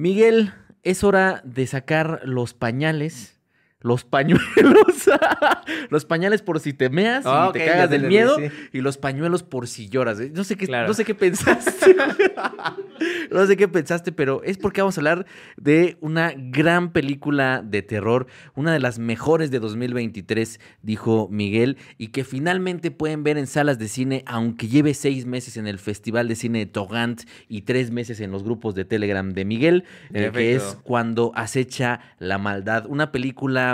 Miguel, 0.00 0.54
es 0.82 1.04
hora 1.04 1.42
de 1.44 1.66
sacar 1.66 2.22
los 2.24 2.54
pañales. 2.54 3.38
Los 3.82 4.04
pañuelos. 4.04 4.44
los 5.90 6.04
pañales 6.04 6.42
por 6.42 6.60
si 6.60 6.72
te 6.72 6.90
meas 6.90 7.24
Ah, 7.26 7.48
y 7.50 7.52
te 7.58 7.64
cagas 7.64 7.88
del 7.90 8.06
miedo. 8.08 8.36
sí. 8.36 8.44
Y 8.72 8.80
los 8.82 8.98
pañuelos 8.98 9.42
por 9.42 9.66
si 9.68 9.88
lloras. 9.88 10.20
¿eh? 10.20 10.30
No 10.34 10.44
sé 10.44 10.56
qué, 10.56 10.66
Claro. 10.66 10.88
no 10.88 10.94
sé 10.94 11.04
qué 11.04 11.14
pensaste. 11.14 11.96
no 13.30 13.46
sé 13.46 13.56
qué 13.56 13.68
pensaste, 13.68 14.12
pero 14.12 14.42
es 14.44 14.58
porque 14.58 14.80
vamos 14.82 14.96
a 14.96 15.00
hablar 15.00 15.26
de 15.56 15.96
una 16.00 16.32
gran 16.36 16.92
película 16.92 17.62
de 17.64 17.82
terror, 17.82 18.26
una 18.54 18.72
de 18.72 18.80
las 18.80 18.98
mejores 18.98 19.50
de 19.50 19.58
2023, 19.60 20.60
dijo 20.82 21.28
Miguel, 21.30 21.76
y 21.98 22.08
que 22.08 22.24
finalmente 22.24 22.90
pueden 22.90 23.22
ver 23.22 23.38
en 23.38 23.46
salas 23.46 23.78
de 23.78 23.88
cine, 23.88 24.22
aunque 24.26 24.68
lleve 24.68 24.94
seis 24.94 25.26
meses 25.26 25.56
en 25.56 25.66
el 25.66 25.78
Festival 25.78 26.28
de 26.28 26.36
Cine 26.36 26.58
de 26.60 26.66
Togant 26.66 27.22
y 27.48 27.62
tres 27.62 27.90
meses 27.90 28.20
en 28.20 28.30
los 28.30 28.42
grupos 28.44 28.74
de 28.74 28.84
Telegram 28.84 29.30
de 29.32 29.44
Miguel, 29.44 29.84
eh, 30.12 30.30
que 30.32 30.54
es. 30.54 30.76
Cuando 30.82 31.32
acecha 31.34 32.00
la 32.18 32.38
maldad. 32.38 32.84
Una 32.86 33.12
película 33.12 33.69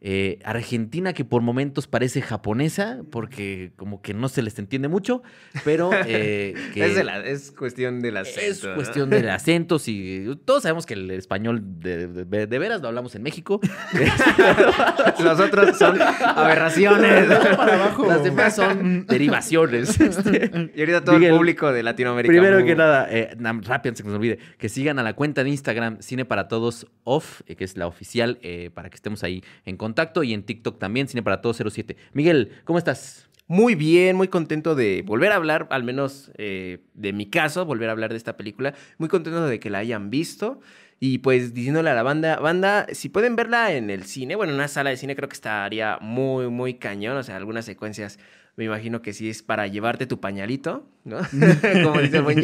eh, 0.00 0.38
argentina 0.44 1.12
que 1.12 1.24
por 1.24 1.42
momentos 1.42 1.86
parece 1.86 2.22
japonesa, 2.22 2.98
porque 3.10 3.72
como 3.76 4.00
que 4.02 4.14
no 4.14 4.28
se 4.28 4.42
les 4.42 4.58
entiende 4.58 4.88
mucho, 4.88 5.22
pero 5.64 5.90
eh, 6.06 6.54
que 6.74 6.84
Es, 6.86 6.94
de 6.94 7.04
la- 7.04 7.24
es 7.24 7.50
cuestión 7.52 8.00
del 8.00 8.16
acento. 8.16 8.40
es 8.40 8.64
¿no? 8.64 8.74
cuestión 8.74 9.10
de 9.10 9.30
acentos 9.30 9.88
y 9.88 10.26
todos 10.44 10.62
sabemos 10.62 10.86
que 10.86 10.94
el 10.94 11.10
español 11.12 11.62
de, 11.80 12.06
de- 12.06 12.46
de 12.46 12.58
veras 12.58 12.80
lo 12.80 12.88
hablamos 12.88 13.14
en 13.14 13.22
México. 13.22 13.60
Los 15.22 15.38
otros 15.40 15.76
son 15.78 15.98
aberraciones. 16.00 17.26
para 17.56 17.74
abajo. 17.74 18.06
Las 18.06 18.24
demás 18.24 18.56
son 18.56 19.06
derivaciones. 19.06 20.00
Este, 20.00 20.50
Y 20.74 20.80
ahorita 20.80 21.04
todo 21.04 21.16
el 21.16 21.30
público 21.30 21.72
de 21.72 21.82
Latinoamérica. 21.82 22.32
Primero 22.32 22.58
muy- 22.58 22.66
que 22.68 22.74
nada, 22.76 23.06
eh, 23.10 23.36
rápido, 23.62 23.94
se 23.94 24.02
nos 24.04 24.14
olvide, 24.14 24.38
que 24.58 24.68
sigan 24.68 24.98
a 24.98 25.02
la 25.02 25.14
cuenta 25.14 25.44
de 25.44 25.50
Instagram 25.50 25.98
Cine 26.00 26.24
para 26.24 26.48
Todos 26.48 26.86
Off, 27.04 27.42
eh, 27.46 27.56
que 27.56 27.64
es 27.64 27.76
la 27.76 27.86
oficial, 27.86 28.38
para 28.74 28.88
que 28.90 28.96
estemos 28.96 29.22
ahí 29.22 29.39
en 29.64 29.76
contacto, 29.76 30.22
y 30.22 30.32
en 30.32 30.42
TikTok 30.42 30.78
también, 30.78 31.08
Cine 31.08 31.22
para 31.22 31.40
Todos 31.40 31.62
07. 31.72 31.96
Miguel, 32.12 32.52
¿cómo 32.64 32.78
estás? 32.78 33.28
Muy 33.46 33.74
bien, 33.74 34.14
muy 34.14 34.28
contento 34.28 34.76
de 34.76 35.02
volver 35.04 35.32
a 35.32 35.36
hablar, 35.36 35.66
al 35.70 35.82
menos 35.82 36.30
eh, 36.38 36.84
de 36.94 37.12
mi 37.12 37.26
caso, 37.28 37.66
volver 37.66 37.88
a 37.88 37.92
hablar 37.92 38.10
de 38.10 38.16
esta 38.16 38.36
película. 38.36 38.74
Muy 38.98 39.08
contento 39.08 39.44
de 39.44 39.58
que 39.58 39.70
la 39.70 39.78
hayan 39.78 40.08
visto. 40.08 40.60
Y 41.00 41.18
pues 41.18 41.54
diciéndole 41.54 41.90
a 41.90 41.94
la 41.94 42.02
banda, 42.02 42.36
banda, 42.36 42.86
si 42.92 43.08
pueden 43.08 43.34
verla 43.34 43.72
en 43.72 43.90
el 43.90 44.04
cine, 44.04 44.36
bueno, 44.36 44.52
en 44.52 44.58
una 44.58 44.68
sala 44.68 44.90
de 44.90 44.98
cine 44.98 45.16
creo 45.16 45.28
que 45.28 45.34
estaría 45.34 45.98
muy, 46.00 46.48
muy 46.48 46.74
cañón. 46.74 47.16
O 47.16 47.22
sea, 47.22 47.36
algunas 47.38 47.64
secuencias 47.64 48.20
me 48.54 48.66
imagino 48.66 49.02
que 49.02 49.12
sí 49.12 49.28
es 49.30 49.42
para 49.42 49.66
llevarte 49.66 50.06
tu 50.06 50.20
pañalito, 50.20 50.86
¿no? 51.04 51.18
Como 51.82 52.00
dice 52.00 52.18
el 52.18 52.22
buen 52.22 52.40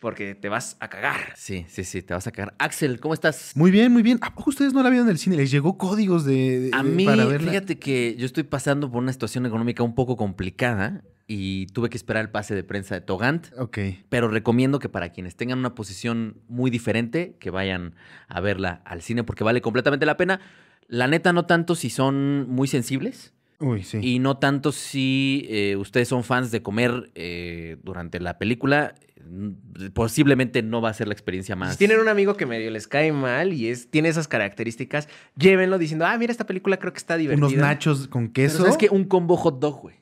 porque 0.00 0.34
te 0.34 0.48
vas 0.48 0.76
a 0.80 0.88
cagar. 0.88 1.34
Sí, 1.36 1.66
sí, 1.68 1.84
sí, 1.84 2.02
te 2.02 2.14
vas 2.14 2.26
a 2.26 2.32
cagar. 2.32 2.54
Axel, 2.58 2.98
¿cómo 3.00 3.14
estás? 3.14 3.52
Muy 3.54 3.70
bien, 3.70 3.92
muy 3.92 4.02
bien. 4.02 4.18
¿A 4.22 4.34
poco 4.34 4.50
ustedes 4.50 4.72
no 4.72 4.82
la 4.82 4.90
vieron 4.90 5.06
en 5.06 5.12
el 5.12 5.18
cine? 5.18 5.36
¿Les 5.36 5.50
llegó 5.50 5.76
códigos 5.78 6.24
de, 6.24 6.58
de- 6.60 6.70
A 6.72 6.82
mí, 6.82 7.04
para 7.04 7.24
verla? 7.26 7.50
fíjate 7.50 7.78
que 7.78 8.16
yo 8.18 8.26
estoy 8.26 8.42
pasando 8.44 8.90
por 8.90 9.02
una 9.02 9.12
situación 9.12 9.46
económica 9.46 9.82
un 9.82 9.94
poco 9.94 10.16
complicada 10.16 11.04
y 11.26 11.66
tuve 11.66 11.90
que 11.90 11.96
esperar 11.96 12.22
el 12.24 12.30
pase 12.30 12.54
de 12.56 12.64
prensa 12.64 12.94
de 12.96 13.02
Togant, 13.02 13.46
Ok. 13.56 13.78
pero 14.08 14.26
recomiendo 14.28 14.78
que 14.80 14.88
para 14.88 15.10
quienes 15.10 15.36
tengan 15.36 15.58
una 15.60 15.74
posición 15.76 16.38
muy 16.48 16.70
diferente, 16.72 17.36
que 17.38 17.50
vayan 17.50 17.94
a 18.26 18.40
verla 18.40 18.82
al 18.84 19.02
cine 19.02 19.22
porque 19.22 19.44
vale 19.44 19.60
completamente 19.60 20.06
la 20.06 20.16
pena. 20.16 20.40
La 20.88 21.06
neta, 21.06 21.32
no 21.32 21.46
tanto 21.46 21.76
si 21.76 21.88
son 21.88 22.48
muy 22.48 22.66
sensibles 22.66 23.32
Uy, 23.60 23.82
sí. 23.82 23.98
y 24.02 24.18
no 24.18 24.38
tanto 24.38 24.72
si 24.72 25.46
eh, 25.50 25.76
ustedes 25.76 26.08
son 26.08 26.24
fans 26.24 26.50
de 26.50 26.62
comer 26.62 27.10
eh, 27.14 27.76
durante 27.82 28.18
la 28.18 28.38
película. 28.38 28.94
Posiblemente 29.92 30.62
no 30.62 30.80
va 30.80 30.88
a 30.88 30.94
ser 30.94 31.06
la 31.06 31.12
experiencia 31.12 31.54
más. 31.54 31.72
Si 31.72 31.78
tienen 31.78 32.00
un 32.00 32.08
amigo 32.08 32.36
que 32.36 32.46
medio 32.46 32.70
les 32.70 32.88
cae 32.88 33.12
mal 33.12 33.52
y 33.52 33.68
es, 33.68 33.90
tiene 33.90 34.08
esas 34.08 34.28
características, 34.28 35.08
llévenlo 35.36 35.78
diciendo, 35.78 36.06
ah, 36.06 36.16
mira, 36.18 36.32
esta 36.32 36.46
película 36.46 36.78
creo 36.78 36.92
que 36.92 36.98
está 36.98 37.16
divertida. 37.16 37.46
Unos 37.46 37.58
nachos 37.58 38.08
con 38.08 38.30
queso. 38.30 38.58
¿Sabes 38.58 38.78
qué? 38.78 38.88
Un 38.90 39.04
combo 39.04 39.36
hot 39.36 39.60
dog, 39.60 39.82
güey. 39.82 39.96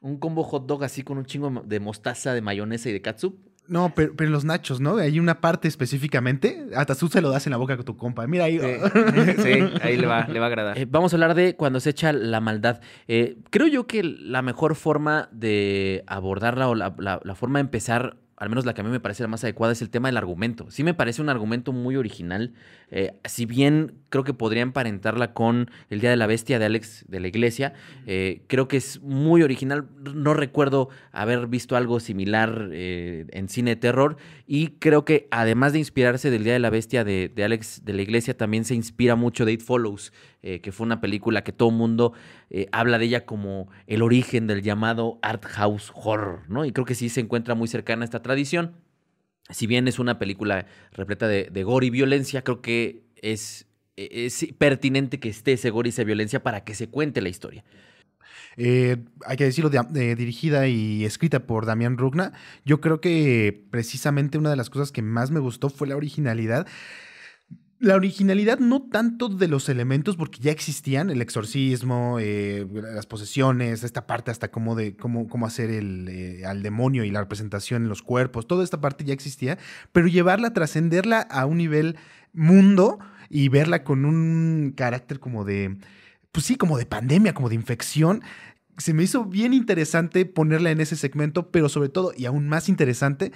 Un 0.00 0.18
combo 0.18 0.42
hot 0.42 0.66
dog 0.66 0.84
así 0.84 1.02
con 1.02 1.18
un 1.18 1.24
chingo 1.24 1.62
de 1.64 1.80
mostaza, 1.80 2.34
de 2.34 2.40
mayonesa 2.40 2.90
y 2.90 2.92
de 2.92 3.00
catsup. 3.00 3.47
No, 3.68 3.92
pero, 3.94 4.14
pero 4.16 4.30
los 4.30 4.44
nachos, 4.44 4.80
¿no? 4.80 4.96
Hay 4.96 5.20
una 5.20 5.40
parte 5.40 5.68
específicamente. 5.68 6.66
Hasta 6.74 6.94
tú 6.94 7.08
se 7.08 7.20
lo 7.20 7.30
das 7.30 7.46
en 7.46 7.50
la 7.50 7.56
boca 7.58 7.76
con 7.76 7.84
tu 7.84 7.96
compa. 7.96 8.26
Mira 8.26 8.44
ahí. 8.44 8.58
Sí, 8.58 9.32
sí, 9.42 9.52
ahí 9.82 9.96
le 9.96 10.06
va, 10.06 10.26
le 10.26 10.38
va 10.40 10.46
a 10.46 10.48
agradar. 10.48 10.78
Eh, 10.78 10.86
vamos 10.88 11.12
a 11.12 11.16
hablar 11.16 11.34
de 11.34 11.54
cuando 11.54 11.78
se 11.80 11.90
echa 11.90 12.12
la 12.12 12.40
maldad. 12.40 12.80
Eh, 13.08 13.36
creo 13.50 13.66
yo 13.66 13.86
que 13.86 14.02
la 14.02 14.42
mejor 14.42 14.74
forma 14.74 15.28
de 15.32 16.02
abordarla 16.06 16.68
o 16.68 16.74
la, 16.74 16.94
la- 16.98 17.20
la 17.22 17.34
forma 17.34 17.58
de 17.58 17.62
empezar, 17.62 18.16
al 18.38 18.48
menos 18.48 18.64
la 18.64 18.72
que 18.72 18.80
a 18.80 18.84
mí 18.84 18.90
me 18.90 19.00
parece 19.00 19.22
la 19.22 19.28
más 19.28 19.42
adecuada, 19.42 19.72
es 19.72 19.82
el 19.82 19.90
tema 19.90 20.08
del 20.08 20.16
argumento. 20.16 20.70
Sí 20.70 20.84
me 20.84 20.94
parece 20.94 21.20
un 21.20 21.28
argumento 21.28 21.72
muy 21.72 21.96
original. 21.96 22.54
eh, 22.90 23.12
si 23.24 23.44
bien 23.44 23.94
creo 24.08 24.24
que 24.24 24.32
podría 24.32 24.62
emparentarla 24.62 25.34
con 25.34 25.70
El 25.90 26.00
Día 26.00 26.10
de 26.10 26.16
la 26.16 26.26
Bestia 26.26 26.58
de 26.58 26.64
Alex 26.64 27.04
de 27.08 27.20
la 27.20 27.28
Iglesia, 27.28 27.74
eh, 28.06 28.42
creo 28.46 28.68
que 28.68 28.76
es 28.76 29.02
muy 29.02 29.42
original. 29.42 29.88
No 30.14 30.34
recuerdo 30.34 30.88
haber 31.12 31.48
visto 31.48 31.76
algo 31.76 32.00
similar 32.00 32.70
eh, 32.72 33.26
en 33.30 33.48
cine 33.48 33.70
de 33.70 33.76
terror. 33.76 34.16
Y 34.46 34.68
creo 34.78 35.04
que 35.04 35.28
además 35.30 35.72
de 35.72 35.80
inspirarse 35.80 36.30
del 36.30 36.44
Día 36.44 36.54
de 36.54 36.60
la 36.60 36.70
Bestia 36.70 37.04
de, 37.04 37.30
de 37.34 37.44
Alex 37.44 37.84
de 37.84 37.92
la 37.92 38.02
Iglesia, 38.02 38.36
también 38.36 38.64
se 38.64 38.74
inspira 38.74 39.16
mucho 39.16 39.44
de 39.44 39.52
It 39.52 39.62
Follows, 39.62 40.12
eh, 40.42 40.60
que 40.60 40.72
fue 40.72 40.86
una 40.86 41.00
película 41.00 41.42
que 41.44 41.52
todo 41.52 41.70
mundo 41.70 42.12
eh, 42.50 42.68
habla 42.72 42.98
de 42.98 43.06
ella 43.06 43.26
como 43.26 43.68
el 43.86 44.02
origen 44.02 44.46
del 44.46 44.62
llamado 44.62 45.18
art 45.22 45.44
house 45.44 45.92
horror, 45.94 46.42
¿no? 46.48 46.64
Y 46.64 46.72
creo 46.72 46.84
que 46.84 46.94
sí 46.94 47.08
se 47.08 47.20
encuentra 47.20 47.54
muy 47.54 47.68
cercana 47.68 48.02
a 48.02 48.04
esta 48.04 48.22
tradición. 48.22 48.76
Si 49.50 49.66
bien 49.66 49.88
es 49.88 49.98
una 49.98 50.18
película 50.18 50.66
repleta 50.92 51.26
de, 51.26 51.62
gore 51.64 51.86
y 51.86 51.90
violencia, 51.90 52.42
creo 52.42 52.60
que 52.60 53.02
es, 53.22 53.66
es 53.96 54.46
pertinente 54.58 55.18
que 55.20 55.28
esté 55.30 55.54
ese 55.54 55.70
gore 55.70 55.88
y 55.88 55.90
esa 55.90 56.04
violencia 56.04 56.42
para 56.42 56.64
que 56.64 56.74
se 56.74 56.88
cuente 56.88 57.20
la 57.22 57.30
historia. 57.30 57.64
Eh, 58.56 58.96
hay 59.24 59.36
que 59.36 59.44
decirlo, 59.44 59.70
de- 59.70 59.84
de- 59.90 60.16
dirigida 60.16 60.66
y 60.66 61.04
escrita 61.04 61.46
por 61.46 61.64
Damián 61.64 61.96
Rugna. 61.96 62.32
Yo 62.64 62.80
creo 62.80 63.00
que 63.00 63.64
precisamente 63.70 64.36
una 64.36 64.50
de 64.50 64.56
las 64.56 64.68
cosas 64.70 64.92
que 64.92 65.00
más 65.02 65.30
me 65.30 65.40
gustó 65.40 65.70
fue 65.70 65.86
la 65.88 65.96
originalidad. 65.96 66.66
La 67.80 67.94
originalidad 67.94 68.58
no 68.58 68.82
tanto 68.82 69.28
de 69.28 69.46
los 69.46 69.68
elementos, 69.68 70.16
porque 70.16 70.40
ya 70.40 70.50
existían, 70.50 71.10
el 71.10 71.22
exorcismo, 71.22 72.18
eh, 72.20 72.66
las 72.72 73.06
posesiones, 73.06 73.84
esta 73.84 74.04
parte 74.04 74.32
hasta 74.32 74.50
cómo, 74.50 74.74
de, 74.74 74.96
cómo, 74.96 75.28
cómo 75.28 75.46
hacer 75.46 75.70
el, 75.70 76.08
eh, 76.08 76.44
al 76.44 76.64
demonio 76.64 77.04
y 77.04 77.10
la 77.12 77.20
representación 77.20 77.84
en 77.84 77.88
los 77.88 78.02
cuerpos, 78.02 78.48
toda 78.48 78.64
esta 78.64 78.80
parte 78.80 79.04
ya 79.04 79.14
existía, 79.14 79.58
pero 79.92 80.08
llevarla, 80.08 80.52
trascenderla 80.52 81.20
a 81.20 81.46
un 81.46 81.58
nivel 81.58 81.96
mundo 82.32 82.98
y 83.30 83.48
verla 83.48 83.84
con 83.84 84.04
un 84.04 84.72
carácter 84.76 85.20
como 85.20 85.44
de, 85.44 85.76
pues 86.32 86.46
sí, 86.46 86.56
como 86.56 86.78
de 86.78 86.86
pandemia, 86.86 87.32
como 87.32 87.48
de 87.48 87.54
infección, 87.54 88.22
se 88.76 88.92
me 88.92 89.04
hizo 89.04 89.24
bien 89.24 89.54
interesante 89.54 90.24
ponerla 90.26 90.72
en 90.72 90.80
ese 90.80 90.96
segmento, 90.96 91.52
pero 91.52 91.68
sobre 91.68 91.90
todo, 91.90 92.12
y 92.16 92.26
aún 92.26 92.48
más 92.48 92.68
interesante, 92.68 93.30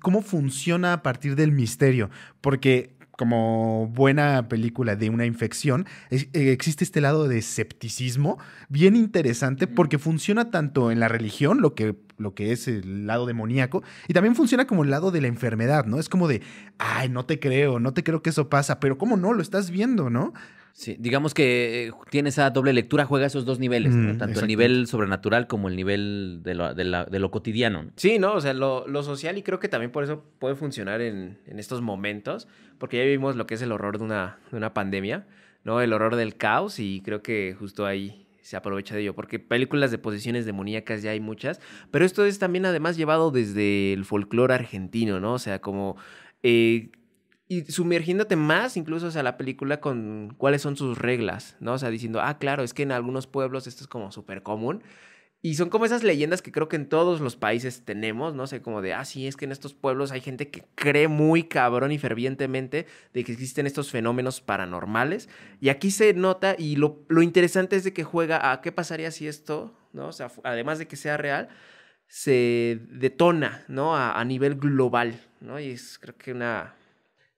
cómo 0.00 0.22
funciona 0.22 0.92
a 0.92 1.02
partir 1.02 1.36
del 1.36 1.52
misterio. 1.52 2.10
Porque 2.40 2.97
como 3.18 3.88
buena 3.88 4.48
película 4.48 4.94
de 4.94 5.10
una 5.10 5.26
infección, 5.26 5.86
es- 6.08 6.28
eh, 6.34 6.52
existe 6.52 6.84
este 6.84 7.00
lado 7.00 7.26
de 7.26 7.38
escepticismo 7.38 8.38
bien 8.68 8.94
interesante 8.94 9.66
porque 9.66 9.98
funciona 9.98 10.50
tanto 10.52 10.92
en 10.92 11.00
la 11.00 11.08
religión, 11.08 11.60
lo 11.60 11.74
que, 11.74 11.96
lo 12.16 12.34
que 12.34 12.52
es 12.52 12.68
el 12.68 13.08
lado 13.08 13.26
demoníaco, 13.26 13.82
y 14.06 14.14
también 14.14 14.36
funciona 14.36 14.66
como 14.68 14.84
el 14.84 14.90
lado 14.90 15.10
de 15.10 15.20
la 15.20 15.26
enfermedad, 15.26 15.84
¿no? 15.84 15.98
Es 15.98 16.08
como 16.08 16.28
de, 16.28 16.42
ay, 16.78 17.08
no 17.08 17.26
te 17.26 17.40
creo, 17.40 17.80
no 17.80 17.92
te 17.92 18.04
creo 18.04 18.22
que 18.22 18.30
eso 18.30 18.48
pasa, 18.48 18.78
pero 18.78 18.98
¿cómo 18.98 19.16
no? 19.16 19.32
Lo 19.32 19.42
estás 19.42 19.70
viendo, 19.70 20.10
¿no? 20.10 20.32
Sí, 20.78 20.94
digamos 21.00 21.34
que 21.34 21.88
eh, 21.88 21.92
tiene 22.08 22.28
esa 22.28 22.48
doble 22.50 22.72
lectura, 22.72 23.04
juega 23.04 23.26
esos 23.26 23.44
dos 23.44 23.58
niveles, 23.58 23.96
¿no? 23.96 24.14
Mm, 24.14 24.18
tanto 24.18 24.38
el 24.38 24.46
nivel 24.46 24.86
sobrenatural 24.86 25.48
como 25.48 25.66
el 25.68 25.74
nivel 25.74 26.38
de 26.44 26.54
lo, 26.54 26.72
de 26.72 26.84
la- 26.84 27.04
de 27.04 27.18
lo 27.18 27.32
cotidiano. 27.32 27.82
¿no? 27.82 27.90
Sí, 27.96 28.20
¿no? 28.20 28.34
O 28.34 28.40
sea, 28.40 28.54
lo, 28.54 28.86
lo 28.86 29.02
social 29.02 29.36
y 29.38 29.42
creo 29.42 29.58
que 29.58 29.66
también 29.68 29.90
por 29.90 30.04
eso 30.04 30.22
puede 30.38 30.54
funcionar 30.54 31.00
en, 31.00 31.38
en 31.46 31.58
estos 31.58 31.82
momentos, 31.82 32.46
porque 32.78 32.96
ya 32.98 33.02
vivimos 33.02 33.34
lo 33.34 33.44
que 33.48 33.54
es 33.54 33.62
el 33.62 33.72
horror 33.72 33.98
de 33.98 34.04
una, 34.04 34.38
de 34.52 34.56
una 34.56 34.72
pandemia, 34.72 35.26
¿no? 35.64 35.80
El 35.80 35.92
horror 35.92 36.14
del 36.14 36.36
caos 36.36 36.78
y 36.78 37.00
creo 37.04 37.22
que 37.24 37.56
justo 37.58 37.84
ahí 37.84 38.28
se 38.40 38.56
aprovecha 38.56 38.94
de 38.94 39.00
ello, 39.00 39.16
porque 39.16 39.40
películas 39.40 39.90
de 39.90 39.98
posiciones 39.98 40.46
demoníacas 40.46 41.02
ya 41.02 41.10
hay 41.10 41.18
muchas, 41.18 41.60
pero 41.90 42.04
esto 42.04 42.24
es 42.24 42.38
también 42.38 42.66
además 42.66 42.96
llevado 42.96 43.32
desde 43.32 43.92
el 43.92 44.04
folclore 44.04 44.54
argentino, 44.54 45.18
¿no? 45.18 45.32
O 45.32 45.38
sea, 45.40 45.60
como... 45.60 45.96
eh, 46.44 46.90
y 47.48 47.64
sumergiéndote 47.64 48.36
más 48.36 48.76
incluso 48.76 49.06
o 49.06 49.10
sea, 49.10 49.22
la 49.22 49.38
película 49.38 49.80
con 49.80 50.34
cuáles 50.36 50.62
son 50.62 50.76
sus 50.76 50.98
reglas, 50.98 51.56
¿no? 51.60 51.72
O 51.72 51.78
sea, 51.78 51.90
diciendo, 51.90 52.20
ah, 52.20 52.38
claro, 52.38 52.62
es 52.62 52.74
que 52.74 52.82
en 52.82 52.92
algunos 52.92 53.26
pueblos 53.26 53.66
esto 53.66 53.82
es 53.84 53.88
como 53.88 54.12
súper 54.12 54.42
común. 54.42 54.82
Y 55.40 55.54
son 55.54 55.70
como 55.70 55.84
esas 55.84 56.02
leyendas 56.02 56.42
que 56.42 56.50
creo 56.50 56.68
que 56.68 56.74
en 56.74 56.88
todos 56.88 57.20
los 57.20 57.36
países 57.36 57.84
tenemos, 57.84 58.34
no 58.34 58.48
sé, 58.48 58.60
como 58.60 58.82
de, 58.82 58.92
ah, 58.92 59.04
sí, 59.04 59.28
es 59.28 59.36
que 59.36 59.44
en 59.44 59.52
estos 59.52 59.72
pueblos 59.72 60.10
hay 60.10 60.20
gente 60.20 60.50
que 60.50 60.64
cree 60.74 61.06
muy 61.06 61.44
cabrón 61.44 61.92
y 61.92 61.98
fervientemente 61.98 62.86
de 63.14 63.24
que 63.24 63.32
existen 63.32 63.66
estos 63.66 63.92
fenómenos 63.92 64.40
paranormales. 64.40 65.28
Y 65.60 65.68
aquí 65.68 65.92
se 65.92 66.12
nota, 66.12 66.56
y 66.58 66.74
lo, 66.74 67.04
lo 67.08 67.22
interesante 67.22 67.76
es 67.76 67.84
de 67.84 67.92
que 67.92 68.02
juega 68.02 68.50
a 68.50 68.60
qué 68.60 68.72
pasaría 68.72 69.12
si 69.12 69.28
esto, 69.28 69.72
¿no? 69.92 70.08
O 70.08 70.12
sea, 70.12 70.28
además 70.42 70.80
de 70.80 70.88
que 70.88 70.96
sea 70.96 71.16
real, 71.16 71.48
se 72.08 72.80
detona, 72.90 73.64
¿no? 73.68 73.96
A, 73.96 74.18
a 74.18 74.24
nivel 74.24 74.56
global, 74.56 75.20
¿no? 75.40 75.60
Y 75.60 75.70
es 75.70 76.00
creo 76.00 76.16
que 76.18 76.32
una... 76.32 76.74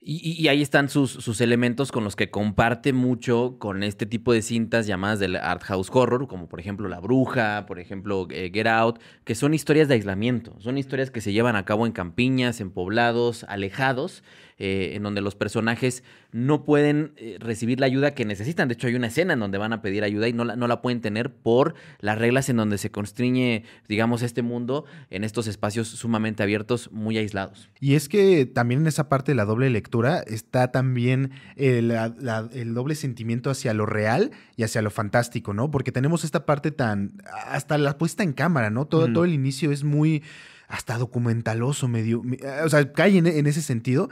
Y, 0.02 0.48
ahí 0.48 0.62
están 0.62 0.88
sus, 0.88 1.10
sus 1.10 1.42
elementos 1.42 1.92
con 1.92 2.04
los 2.04 2.16
que 2.16 2.30
comparte 2.30 2.94
mucho 2.94 3.56
con 3.58 3.82
este 3.82 4.06
tipo 4.06 4.32
de 4.32 4.40
cintas 4.40 4.86
llamadas 4.86 5.18
del 5.18 5.36
art 5.36 5.62
house 5.64 5.90
horror, 5.92 6.26
como 6.26 6.48
por 6.48 6.58
ejemplo 6.58 6.88
La 6.88 7.00
Bruja, 7.00 7.66
por 7.66 7.78
ejemplo 7.78 8.26
eh, 8.30 8.50
Get 8.50 8.66
Out, 8.66 8.98
que 9.24 9.34
son 9.34 9.52
historias 9.52 9.88
de 9.88 9.94
aislamiento, 9.96 10.58
son 10.58 10.78
historias 10.78 11.10
que 11.10 11.20
se 11.20 11.34
llevan 11.34 11.54
a 11.54 11.66
cabo 11.66 11.84
en 11.84 11.92
campiñas, 11.92 12.62
en 12.62 12.70
poblados, 12.70 13.44
alejados, 13.44 14.24
eh, 14.60 14.92
en 14.94 15.02
donde 15.02 15.20
los 15.22 15.34
personajes 15.34 16.04
no 16.32 16.64
pueden 16.64 17.12
eh, 17.16 17.38
recibir 17.40 17.80
la 17.80 17.86
ayuda 17.86 18.14
que 18.14 18.24
necesitan. 18.24 18.68
De 18.68 18.74
hecho, 18.74 18.86
hay 18.86 18.94
una 18.94 19.08
escena 19.08 19.32
en 19.32 19.40
donde 19.40 19.58
van 19.58 19.72
a 19.72 19.82
pedir 19.82 20.04
ayuda 20.04 20.28
y 20.28 20.32
no 20.32 20.44
la, 20.44 20.54
no 20.54 20.68
la 20.68 20.82
pueden 20.82 21.00
tener 21.00 21.32
por 21.32 21.74
las 22.00 22.18
reglas 22.18 22.48
en 22.50 22.56
donde 22.58 22.78
se 22.78 22.90
constriñe, 22.90 23.64
digamos, 23.88 24.22
este 24.22 24.42
mundo 24.42 24.84
en 25.10 25.24
estos 25.24 25.46
espacios 25.48 25.88
sumamente 25.88 26.42
abiertos, 26.42 26.92
muy 26.92 27.18
aislados. 27.18 27.70
Y 27.80 27.94
es 27.94 28.08
que 28.08 28.46
también 28.46 28.82
en 28.82 28.86
esa 28.86 29.08
parte 29.08 29.32
de 29.32 29.36
la 29.36 29.46
doble 29.46 29.70
lectura 29.70 30.20
está 30.26 30.70
también 30.70 31.30
el, 31.56 31.88
la- 31.88 32.14
la- 32.20 32.48
el 32.52 32.74
doble 32.74 32.94
sentimiento 32.94 33.50
hacia 33.50 33.72
lo 33.74 33.86
real 33.86 34.30
y 34.56 34.62
hacia 34.62 34.82
lo 34.82 34.90
fantástico, 34.90 35.54
¿no? 35.54 35.70
Porque 35.70 35.90
tenemos 35.90 36.22
esta 36.22 36.44
parte 36.44 36.70
tan. 36.70 37.12
hasta 37.48 37.78
la 37.78 37.96
puesta 37.96 38.22
en 38.22 38.34
cámara, 38.34 38.68
¿no? 38.70 38.86
Todo, 38.86 39.10
todo 39.12 39.24
el 39.24 39.32
inicio 39.32 39.72
es 39.72 39.84
muy. 39.84 40.22
hasta 40.68 40.98
documentaloso, 40.98 41.88
medio. 41.88 42.22
me- 42.22 42.38
O 42.64 42.68
sea, 42.68 42.92
cae 42.92 43.16
en, 43.18 43.26
en 43.26 43.46
ese 43.46 43.62
sentido. 43.62 44.08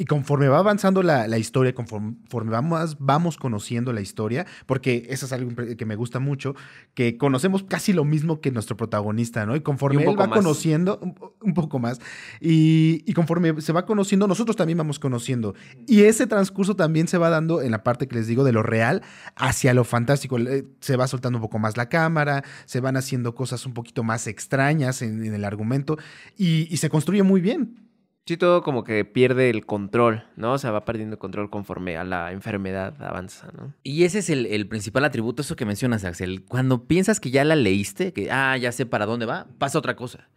Y 0.00 0.04
conforme 0.04 0.46
va 0.46 0.60
avanzando 0.60 1.02
la, 1.02 1.26
la 1.26 1.38
historia, 1.38 1.74
conforme, 1.74 2.14
conforme 2.20 2.52
vamos, 2.52 2.96
vamos 3.00 3.36
conociendo 3.36 3.92
la 3.92 4.00
historia, 4.00 4.46
porque 4.64 5.06
eso 5.10 5.26
es 5.26 5.32
algo 5.32 5.50
que 5.76 5.84
me 5.84 5.96
gusta 5.96 6.20
mucho, 6.20 6.54
que 6.94 7.18
conocemos 7.18 7.64
casi 7.64 7.92
lo 7.92 8.04
mismo 8.04 8.40
que 8.40 8.52
nuestro 8.52 8.76
protagonista, 8.76 9.44
¿no? 9.44 9.56
Y 9.56 9.60
conforme 9.60 10.02
Y 10.04 10.06
él 10.06 10.16
va 10.16 10.28
más. 10.28 10.38
conociendo, 10.38 11.00
un, 11.02 11.16
un 11.42 11.52
poco 11.52 11.80
más, 11.80 12.00
y, 12.40 13.02
y 13.06 13.12
conforme 13.12 13.60
se 13.60 13.72
va 13.72 13.86
conociendo, 13.86 14.28
nosotros 14.28 14.54
también 14.56 14.78
vamos 14.78 15.00
conociendo. 15.00 15.56
Y 15.88 16.02
ese 16.02 16.28
transcurso 16.28 16.76
también 16.76 17.08
se 17.08 17.18
va 17.18 17.28
dando 17.28 17.60
en 17.60 17.72
la 17.72 17.82
parte 17.82 18.06
que 18.06 18.14
les 18.14 18.28
digo 18.28 18.44
de 18.44 18.52
lo 18.52 18.62
real 18.62 19.02
hacia 19.34 19.74
lo 19.74 19.82
fantástico. 19.82 20.36
Se 20.78 20.96
va 20.96 21.08
soltando 21.08 21.38
un 21.38 21.42
poco 21.42 21.58
más 21.58 21.76
la 21.76 21.88
cámara, 21.88 22.44
se 22.66 22.78
van 22.80 22.96
haciendo 22.96 23.34
cosas 23.34 23.66
un 23.66 23.74
poquito 23.74 24.04
más 24.04 24.28
extrañas 24.28 25.02
en, 25.02 25.24
en 25.24 25.34
el 25.34 25.44
argumento 25.44 25.98
y, 26.36 26.68
y 26.72 26.76
se 26.76 26.88
construye 26.88 27.24
muy 27.24 27.40
bien. 27.40 27.87
Sí, 28.28 28.36
todo 28.36 28.62
como 28.62 28.84
que 28.84 29.06
pierde 29.06 29.48
el 29.48 29.64
control, 29.64 30.24
¿no? 30.36 30.52
O 30.52 30.58
sea, 30.58 30.70
va 30.70 30.84
perdiendo 30.84 31.18
control 31.18 31.48
conforme 31.48 31.96
a 31.96 32.04
la 32.04 32.30
enfermedad 32.32 33.02
avanza, 33.02 33.48
¿no? 33.56 33.72
Y 33.82 34.04
ese 34.04 34.18
es 34.18 34.28
el, 34.28 34.44
el 34.44 34.68
principal 34.68 35.06
atributo, 35.06 35.40
eso 35.40 35.56
que 35.56 35.64
mencionas, 35.64 36.04
Axel. 36.04 36.44
Cuando 36.44 36.84
piensas 36.84 37.20
que 37.20 37.30
ya 37.30 37.42
la 37.46 37.56
leíste, 37.56 38.12
que, 38.12 38.30
ah, 38.30 38.54
ya 38.58 38.70
sé 38.70 38.84
para 38.84 39.06
dónde 39.06 39.24
va, 39.24 39.46
pasa 39.56 39.78
otra 39.78 39.96
cosa. 39.96 40.28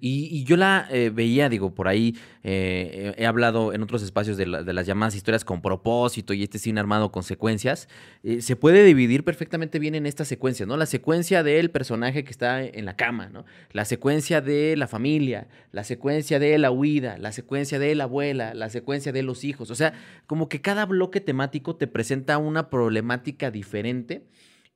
Y, 0.00 0.44
yo 0.44 0.56
la 0.56 0.88
eh, 0.90 1.10
veía, 1.14 1.48
digo, 1.48 1.74
por 1.74 1.86
ahí 1.88 2.16
eh, 2.42 3.14
he 3.16 3.26
hablado 3.26 3.72
en 3.72 3.82
otros 3.82 4.02
espacios 4.02 4.36
de, 4.36 4.46
la- 4.46 4.62
de 4.62 4.72
las 4.72 4.86
llamadas 4.86 5.14
historias 5.14 5.44
con 5.44 5.60
propósito 5.60 6.32
y 6.32 6.42
este 6.42 6.58
cine 6.58 6.80
armado 6.80 7.12
con 7.12 7.22
secuencias. 7.22 7.88
Eh, 8.22 8.40
se 8.40 8.56
puede 8.56 8.82
dividir 8.84 9.24
perfectamente 9.24 9.78
bien 9.78 9.94
en 9.94 10.06
estas 10.06 10.28
secuencias, 10.28 10.66
¿no? 10.66 10.76
La 10.76 10.86
secuencia 10.86 11.42
del 11.42 11.70
personaje 11.70 12.24
que 12.24 12.30
está 12.30 12.64
en 12.64 12.84
la 12.84 12.96
cama, 12.96 13.28
¿no? 13.28 13.44
La 13.72 13.84
secuencia 13.84 14.40
de 14.40 14.76
la 14.76 14.88
familia, 14.88 15.48
la 15.72 15.84
secuencia 15.84 16.38
de 16.38 16.56
la 16.58 16.70
huida, 16.70 17.18
la 17.18 17.32
secuencia 17.32 17.78
de 17.78 17.94
la 17.94 18.04
abuela, 18.04 18.54
la 18.54 18.70
secuencia 18.70 19.12
de 19.12 19.22
los 19.22 19.44
hijos. 19.44 19.70
O 19.70 19.74
sea, 19.74 19.92
como 20.26 20.48
que 20.48 20.60
cada 20.60 20.86
bloque 20.86 21.20
temático 21.20 21.76
te 21.76 21.86
presenta 21.86 22.38
una 22.38 22.70
problemática 22.70 23.50
diferente 23.50 24.22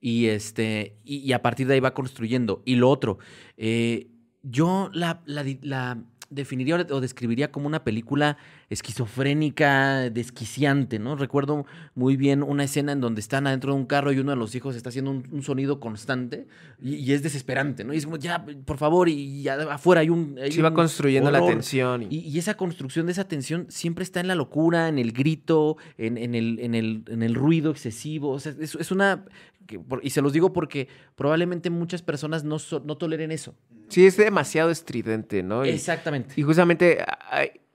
y, 0.00 0.26
este, 0.26 0.96
y, 1.04 1.16
y 1.18 1.32
a 1.32 1.40
partir 1.40 1.66
de 1.66 1.74
ahí 1.74 1.80
va 1.80 1.94
construyendo. 1.94 2.62
Y 2.66 2.74
lo 2.76 2.90
otro, 2.90 3.18
eh, 3.56 4.08
yo 4.44 4.90
la, 4.92 5.20
la 5.26 5.98
definiría 6.30 6.76
o 6.90 7.00
describiría 7.00 7.52
como 7.52 7.66
una 7.66 7.84
película 7.84 8.36
esquizofrénica, 8.70 10.10
desquiciante, 10.10 10.98
¿no? 10.98 11.14
Recuerdo 11.16 11.64
muy 11.94 12.16
bien 12.16 12.42
una 12.42 12.64
escena 12.64 12.92
en 12.92 13.00
donde 13.00 13.20
están 13.20 13.46
adentro 13.46 13.72
de 13.72 13.78
un 13.78 13.86
carro 13.86 14.10
y 14.10 14.18
uno 14.18 14.32
de 14.32 14.36
los 14.36 14.54
hijos 14.54 14.74
está 14.74 14.88
haciendo 14.88 15.12
un, 15.12 15.28
un 15.30 15.42
sonido 15.42 15.78
constante 15.78 16.48
y, 16.82 16.94
y 16.96 17.12
es 17.12 17.22
desesperante, 17.22 17.84
¿no? 17.84 17.94
Y 17.94 17.98
es 17.98 18.04
como, 18.04 18.16
ya, 18.16 18.44
por 18.64 18.78
favor, 18.78 19.08
y 19.08 19.42
ya 19.42 19.54
afuera 19.72 20.00
hay 20.00 20.08
un... 20.08 20.36
hay 20.42 20.50
Sí 20.50 20.60
va 20.60 20.74
construyendo 20.74 21.30
la 21.30 21.44
tensión. 21.46 22.02
Y... 22.02 22.06
Y, 22.16 22.18
y 22.28 22.38
esa 22.38 22.56
construcción 22.56 23.06
de 23.06 23.12
esa 23.12 23.28
tensión 23.28 23.66
siempre 23.68 24.02
está 24.02 24.18
en 24.18 24.26
la 24.26 24.34
locura, 24.34 24.88
en 24.88 24.98
el 24.98 25.12
grito, 25.12 25.76
en, 25.98 26.16
en 26.18 26.34
el, 26.34 26.58
en, 26.58 26.74
el, 26.74 27.04
en 27.06 27.22
el 27.22 27.34
ruido 27.34 27.70
excesivo. 27.70 28.30
O 28.30 28.40
sea, 28.40 28.54
es, 28.58 28.74
es 28.74 28.90
una... 28.90 29.24
que 29.66 29.78
por- 29.78 30.00
y 30.04 30.10
se 30.10 30.20
los 30.22 30.32
digo 30.32 30.52
porque 30.52 30.88
probablemente 31.16 31.70
muchas 31.70 32.02
personas 32.02 32.44
no, 32.44 32.58
so- 32.58 32.82
no 32.84 32.96
toleren 32.96 33.30
eso. 33.32 33.54
Sí, 33.88 34.06
es 34.06 34.16
demasiado 34.16 34.70
estridente, 34.70 35.42
¿no? 35.42 35.64
Y- 35.64 35.70
Exactamente. 35.70 36.34
Y 36.36 36.42
justamente, 36.42 37.04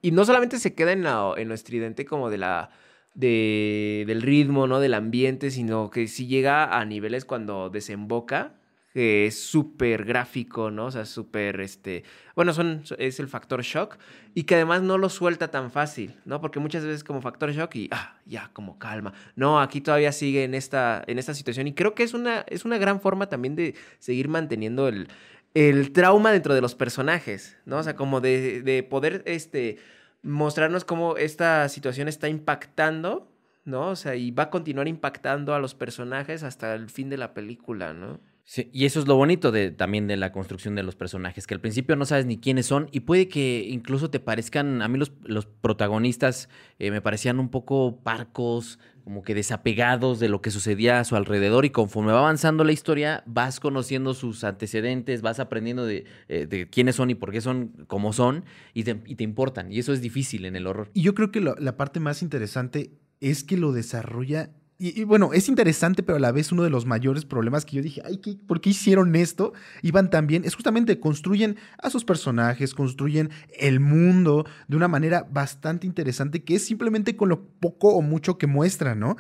y 0.01 0.11
no 0.11 0.25
solamente 0.25 0.59
se 0.59 0.73
queda 0.73 0.91
en 0.91 1.03
lo, 1.03 1.37
en 1.37 1.47
lo 1.49 1.53
estridente 1.53 2.05
como 2.05 2.29
de 2.29 2.37
la, 2.37 2.69
de, 3.13 4.03
del 4.07 4.21
ritmo, 4.21 4.67
¿no? 4.67 4.79
Del 4.79 4.93
ambiente, 4.93 5.51
sino 5.51 5.89
que 5.89 6.07
sí 6.07 6.27
llega 6.27 6.77
a 6.79 6.85
niveles 6.85 7.25
cuando 7.25 7.69
desemboca, 7.69 8.58
es 8.93 9.39
súper 9.39 10.03
gráfico, 10.03 10.71
¿no? 10.71 10.85
O 10.85 10.91
sea, 10.91 11.05
súper, 11.05 11.61
este, 11.61 12.03
bueno, 12.35 12.53
son, 12.53 12.83
es 12.97 13.19
el 13.19 13.27
factor 13.27 13.61
shock 13.61 13.97
y 14.33 14.43
que 14.43 14.55
además 14.55 14.81
no 14.81 14.97
lo 14.97 15.09
suelta 15.09 15.49
tan 15.51 15.71
fácil, 15.71 16.15
¿no? 16.25 16.41
Porque 16.41 16.59
muchas 16.59 16.83
veces 16.83 17.03
como 17.03 17.21
factor 17.21 17.51
shock 17.51 17.75
y, 17.75 17.89
ah, 17.91 18.17
ya, 18.25 18.49
como 18.53 18.79
calma. 18.79 19.13
No, 19.35 19.59
aquí 19.59 19.81
todavía 19.81 20.11
sigue 20.11 20.43
en 20.43 20.55
esta, 20.55 21.03
en 21.07 21.19
esta 21.19 21.33
situación 21.33 21.67
y 21.67 21.73
creo 21.73 21.93
que 21.93 22.03
es 22.03 22.13
una, 22.13 22.41
es 22.47 22.65
una 22.65 22.77
gran 22.77 22.99
forma 22.99 23.29
también 23.29 23.55
de 23.55 23.75
seguir 23.99 24.27
manteniendo 24.27 24.87
el, 24.87 25.07
el 25.53 25.91
trauma 25.91 26.31
dentro 26.31 26.53
de 26.53 26.61
los 26.61 26.75
personajes, 26.75 27.57
¿no? 27.65 27.77
O 27.77 27.83
sea, 27.83 27.95
como 27.95 28.21
de, 28.21 28.61
de 28.61 28.83
poder, 28.83 29.23
este, 29.25 29.77
mostrarnos 30.23 30.85
cómo 30.85 31.17
esta 31.17 31.69
situación 31.69 32.07
está 32.07 32.27
impactando, 32.27 33.31
¿no? 33.65 33.89
O 33.89 33.95
sea, 33.95 34.15
y 34.15 34.31
va 34.31 34.43
a 34.43 34.49
continuar 34.49 34.87
impactando 34.87 35.53
a 35.53 35.59
los 35.59 35.75
personajes 35.75 36.43
hasta 36.43 36.73
el 36.73 36.89
fin 36.89 37.09
de 37.09 37.17
la 37.17 37.33
película, 37.33 37.93
¿no? 37.93 38.19
Sí, 38.51 38.67
y 38.73 38.85
eso 38.85 38.99
es 38.99 39.07
lo 39.07 39.15
bonito 39.15 39.51
de, 39.51 39.69
también 39.69 40.07
de 40.07 40.17
la 40.17 40.31
construcción 40.31 40.73
de 40.73 40.81
los 40.81 40.95
personajes, 40.95 41.45
que 41.45 41.53
al 41.53 41.61
principio 41.61 41.95
no 41.95 42.05
sabes 42.05 42.25
ni 42.25 42.39
quiénes 42.39 42.65
son 42.65 42.89
y 42.91 43.01
puede 43.01 43.27
que 43.27 43.67
incluso 43.69 44.09
te 44.09 44.19
parezcan, 44.19 44.81
a 44.81 44.87
mí 44.87 44.97
los, 44.97 45.11
los 45.23 45.45
protagonistas 45.45 46.49
eh, 46.79 46.89
me 46.89 46.99
parecían 46.99 47.39
un 47.39 47.49
poco 47.49 47.99
parcos, 48.01 48.79
como 49.03 49.21
que 49.21 49.35
desapegados 49.35 50.19
de 50.19 50.29
lo 50.29 50.41
que 50.41 50.49
sucedía 50.49 50.99
a 50.99 51.03
su 51.03 51.15
alrededor 51.15 51.63
y 51.63 51.69
conforme 51.69 52.11
va 52.11 52.21
avanzando 52.21 52.63
la 52.63 52.71
historia 52.71 53.21
vas 53.27 53.59
conociendo 53.59 54.15
sus 54.15 54.43
antecedentes, 54.43 55.21
vas 55.21 55.39
aprendiendo 55.39 55.85
de, 55.85 56.05
eh, 56.27 56.47
de 56.47 56.67
quiénes 56.71 56.95
son 56.95 57.11
y 57.11 57.15
por 57.15 57.31
qué 57.31 57.41
son 57.41 57.85
como 57.85 58.13
son 58.13 58.45
y 58.73 58.83
te, 58.83 58.99
y 59.05 59.13
te 59.13 59.23
importan 59.23 59.71
y 59.71 59.77
eso 59.77 59.93
es 59.93 60.01
difícil 60.01 60.45
en 60.45 60.55
el 60.55 60.65
horror. 60.65 60.89
Y 60.95 61.03
yo 61.03 61.13
creo 61.13 61.31
que 61.31 61.39
lo- 61.39 61.55
la 61.57 61.77
parte 61.77 61.99
más 61.99 62.23
interesante 62.23 62.93
es 63.19 63.43
que 63.43 63.57
lo 63.57 63.73
desarrolla. 63.73 64.49
Y, 64.81 65.03
bueno, 65.03 65.33
es 65.33 65.49
interesante, 65.49 66.03
pero 66.03 66.15
a 66.15 66.21
la 66.21 66.31
vez 66.31 66.53
uno 66.53 66.63
de 66.63 66.69
los 66.69 66.85
mayores 66.85 67.25
problemas 67.25 67.65
que 67.65 67.75
yo 67.75 67.81
dije, 67.81 68.01
ay, 68.05 68.17
¿qué- 68.19 68.37
¿por 68.47 68.61
qué 68.61 68.69
hicieron 68.69 69.13
esto? 69.13 69.51
Iban 69.81 70.09
tan 70.09 70.25
bien. 70.25 70.45
Es 70.45 70.55
justamente 70.55 71.01
construyen 71.01 71.57
a 71.83 71.89
sus 71.89 72.05
personajes, 72.05 72.73
construyen 72.73 73.29
el 73.59 73.81
mundo 73.81 74.45
de 74.69 74.77
una 74.77 74.87
manera 74.87 75.27
bastante 75.29 75.85
interesante, 75.85 76.45
que 76.45 76.55
es 76.55 76.65
simplemente 76.65 77.17
con 77.17 77.27
lo 77.27 77.45
poco 77.59 77.89
o 77.89 78.01
mucho 78.01 78.37
que 78.37 78.47
muestran, 78.47 78.99
¿no? 79.01 79.17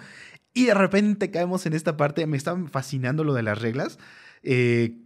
Y 0.53 0.65
de 0.67 0.73
repente 0.75 1.31
caemos 1.31 1.65
en 1.65 1.73
esta 1.73 1.97
parte, 1.97 2.25
me 2.27 2.37
estaba 2.37 2.67
fascinando 2.69 3.23
lo 3.25 3.33
de 3.33 3.43
las 3.43 3.59
reglas. 3.61 3.99
eh, 4.43 4.97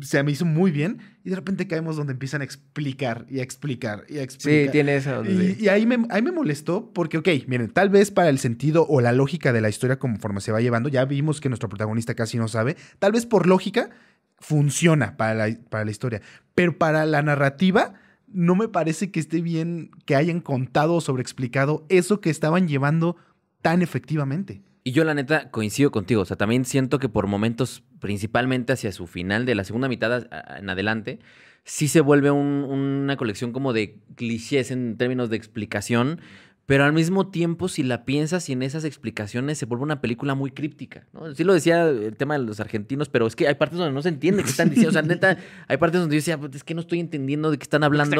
se 0.00 0.22
me 0.22 0.32
hizo 0.32 0.44
muy 0.44 0.70
bien 0.70 0.98
y 1.24 1.30
de 1.30 1.36
repente 1.36 1.66
caemos 1.66 1.96
donde 1.96 2.12
empiezan 2.12 2.40
a 2.40 2.44
explicar 2.44 3.26
y 3.28 3.40
a 3.40 3.42
explicar 3.42 4.04
y 4.08 4.18
a 4.18 4.22
explicar. 4.22 4.64
Sí, 4.64 4.70
tiene 4.70 4.96
eso. 4.96 5.24
Y, 5.24 5.56
y 5.60 5.68
ahí, 5.68 5.86
me, 5.86 6.06
ahí 6.10 6.22
me 6.22 6.32
molestó 6.32 6.92
porque, 6.92 7.18
ok, 7.18 7.28
miren, 7.46 7.70
tal 7.70 7.88
vez 7.88 8.10
para 8.10 8.28
el 8.28 8.38
sentido 8.38 8.86
o 8.88 9.00
la 9.00 9.12
lógica 9.12 9.52
de 9.52 9.60
la 9.60 9.68
historia 9.68 9.98
conforme 9.98 10.40
se 10.40 10.52
va 10.52 10.60
llevando, 10.60 10.88
ya 10.88 11.04
vimos 11.04 11.40
que 11.40 11.48
nuestro 11.48 11.68
protagonista 11.68 12.14
casi 12.14 12.38
no 12.38 12.48
sabe, 12.48 12.76
tal 12.98 13.12
vez 13.12 13.26
por 13.26 13.46
lógica 13.46 13.90
funciona 14.38 15.16
para 15.16 15.34
la, 15.34 15.56
para 15.70 15.84
la 15.84 15.90
historia, 15.90 16.22
pero 16.54 16.76
para 16.76 17.06
la 17.06 17.22
narrativa 17.22 17.94
no 18.28 18.56
me 18.56 18.68
parece 18.68 19.10
que 19.10 19.20
esté 19.20 19.40
bien 19.40 19.90
que 20.04 20.16
hayan 20.16 20.40
contado 20.40 20.94
o 20.94 21.00
sobreexplicado 21.00 21.86
eso 21.88 22.20
que 22.20 22.30
estaban 22.30 22.68
llevando 22.68 23.16
tan 23.62 23.82
efectivamente. 23.82 24.62
Y 24.84 24.92
yo 24.92 25.02
la 25.02 25.14
neta 25.14 25.50
coincido 25.50 25.90
contigo, 25.90 26.22
o 26.22 26.24
sea, 26.24 26.36
también 26.36 26.64
siento 26.64 27.00
que 27.00 27.08
por 27.08 27.26
momentos, 27.26 27.82
principalmente 28.00 28.72
hacia 28.72 28.92
su 28.92 29.06
final 29.06 29.46
de 29.46 29.54
la 29.54 29.64
segunda 29.64 29.88
mitad 29.88 30.26
en 30.58 30.70
adelante, 30.70 31.18
sí 31.64 31.88
se 31.88 32.00
vuelve 32.00 32.30
un- 32.30 32.64
una 32.68 33.16
colección 33.16 33.52
como 33.52 33.72
de 33.72 33.96
clichés 34.14 34.70
en 34.70 34.96
términos 34.96 35.30
de 35.30 35.36
explicación, 35.36 36.20
pero 36.66 36.82
al 36.84 36.92
mismo 36.92 37.28
tiempo, 37.28 37.68
si 37.68 37.84
la 37.84 38.04
piensas 38.04 38.48
y 38.48 38.52
en 38.52 38.62
esas 38.64 38.84
explicaciones 38.84 39.56
se 39.56 39.66
vuelve 39.66 39.84
una 39.84 40.00
película 40.00 40.34
muy 40.34 40.50
críptica, 40.50 41.06
¿no? 41.12 41.32
Sí 41.32 41.44
lo 41.44 41.54
decía 41.54 41.88
el 41.88 42.16
tema 42.16 42.36
de 42.36 42.44
los 42.44 42.58
argentinos, 42.58 43.08
pero 43.08 43.26
es 43.28 43.36
que 43.36 43.46
hay 43.46 43.54
partes 43.54 43.78
donde 43.78 43.94
no 43.94 44.02
se 44.02 44.08
entiende 44.08 44.42
qué 44.42 44.50
están 44.50 44.68
diciendo, 44.70 44.90
o 44.90 44.92
sea, 44.92 45.02
neta, 45.02 45.38
hay 45.68 45.76
partes 45.76 46.00
donde 46.00 46.16
yo 46.16 46.18
decía, 46.18 46.38
"Pues, 46.38 46.56
es 46.56 46.64
que 46.64 46.74
no 46.74 46.80
estoy 46.80 46.98
entendiendo 46.98 47.52
de 47.52 47.58
qué 47.58 47.62
están 47.62 47.82
hablando. 47.84 48.16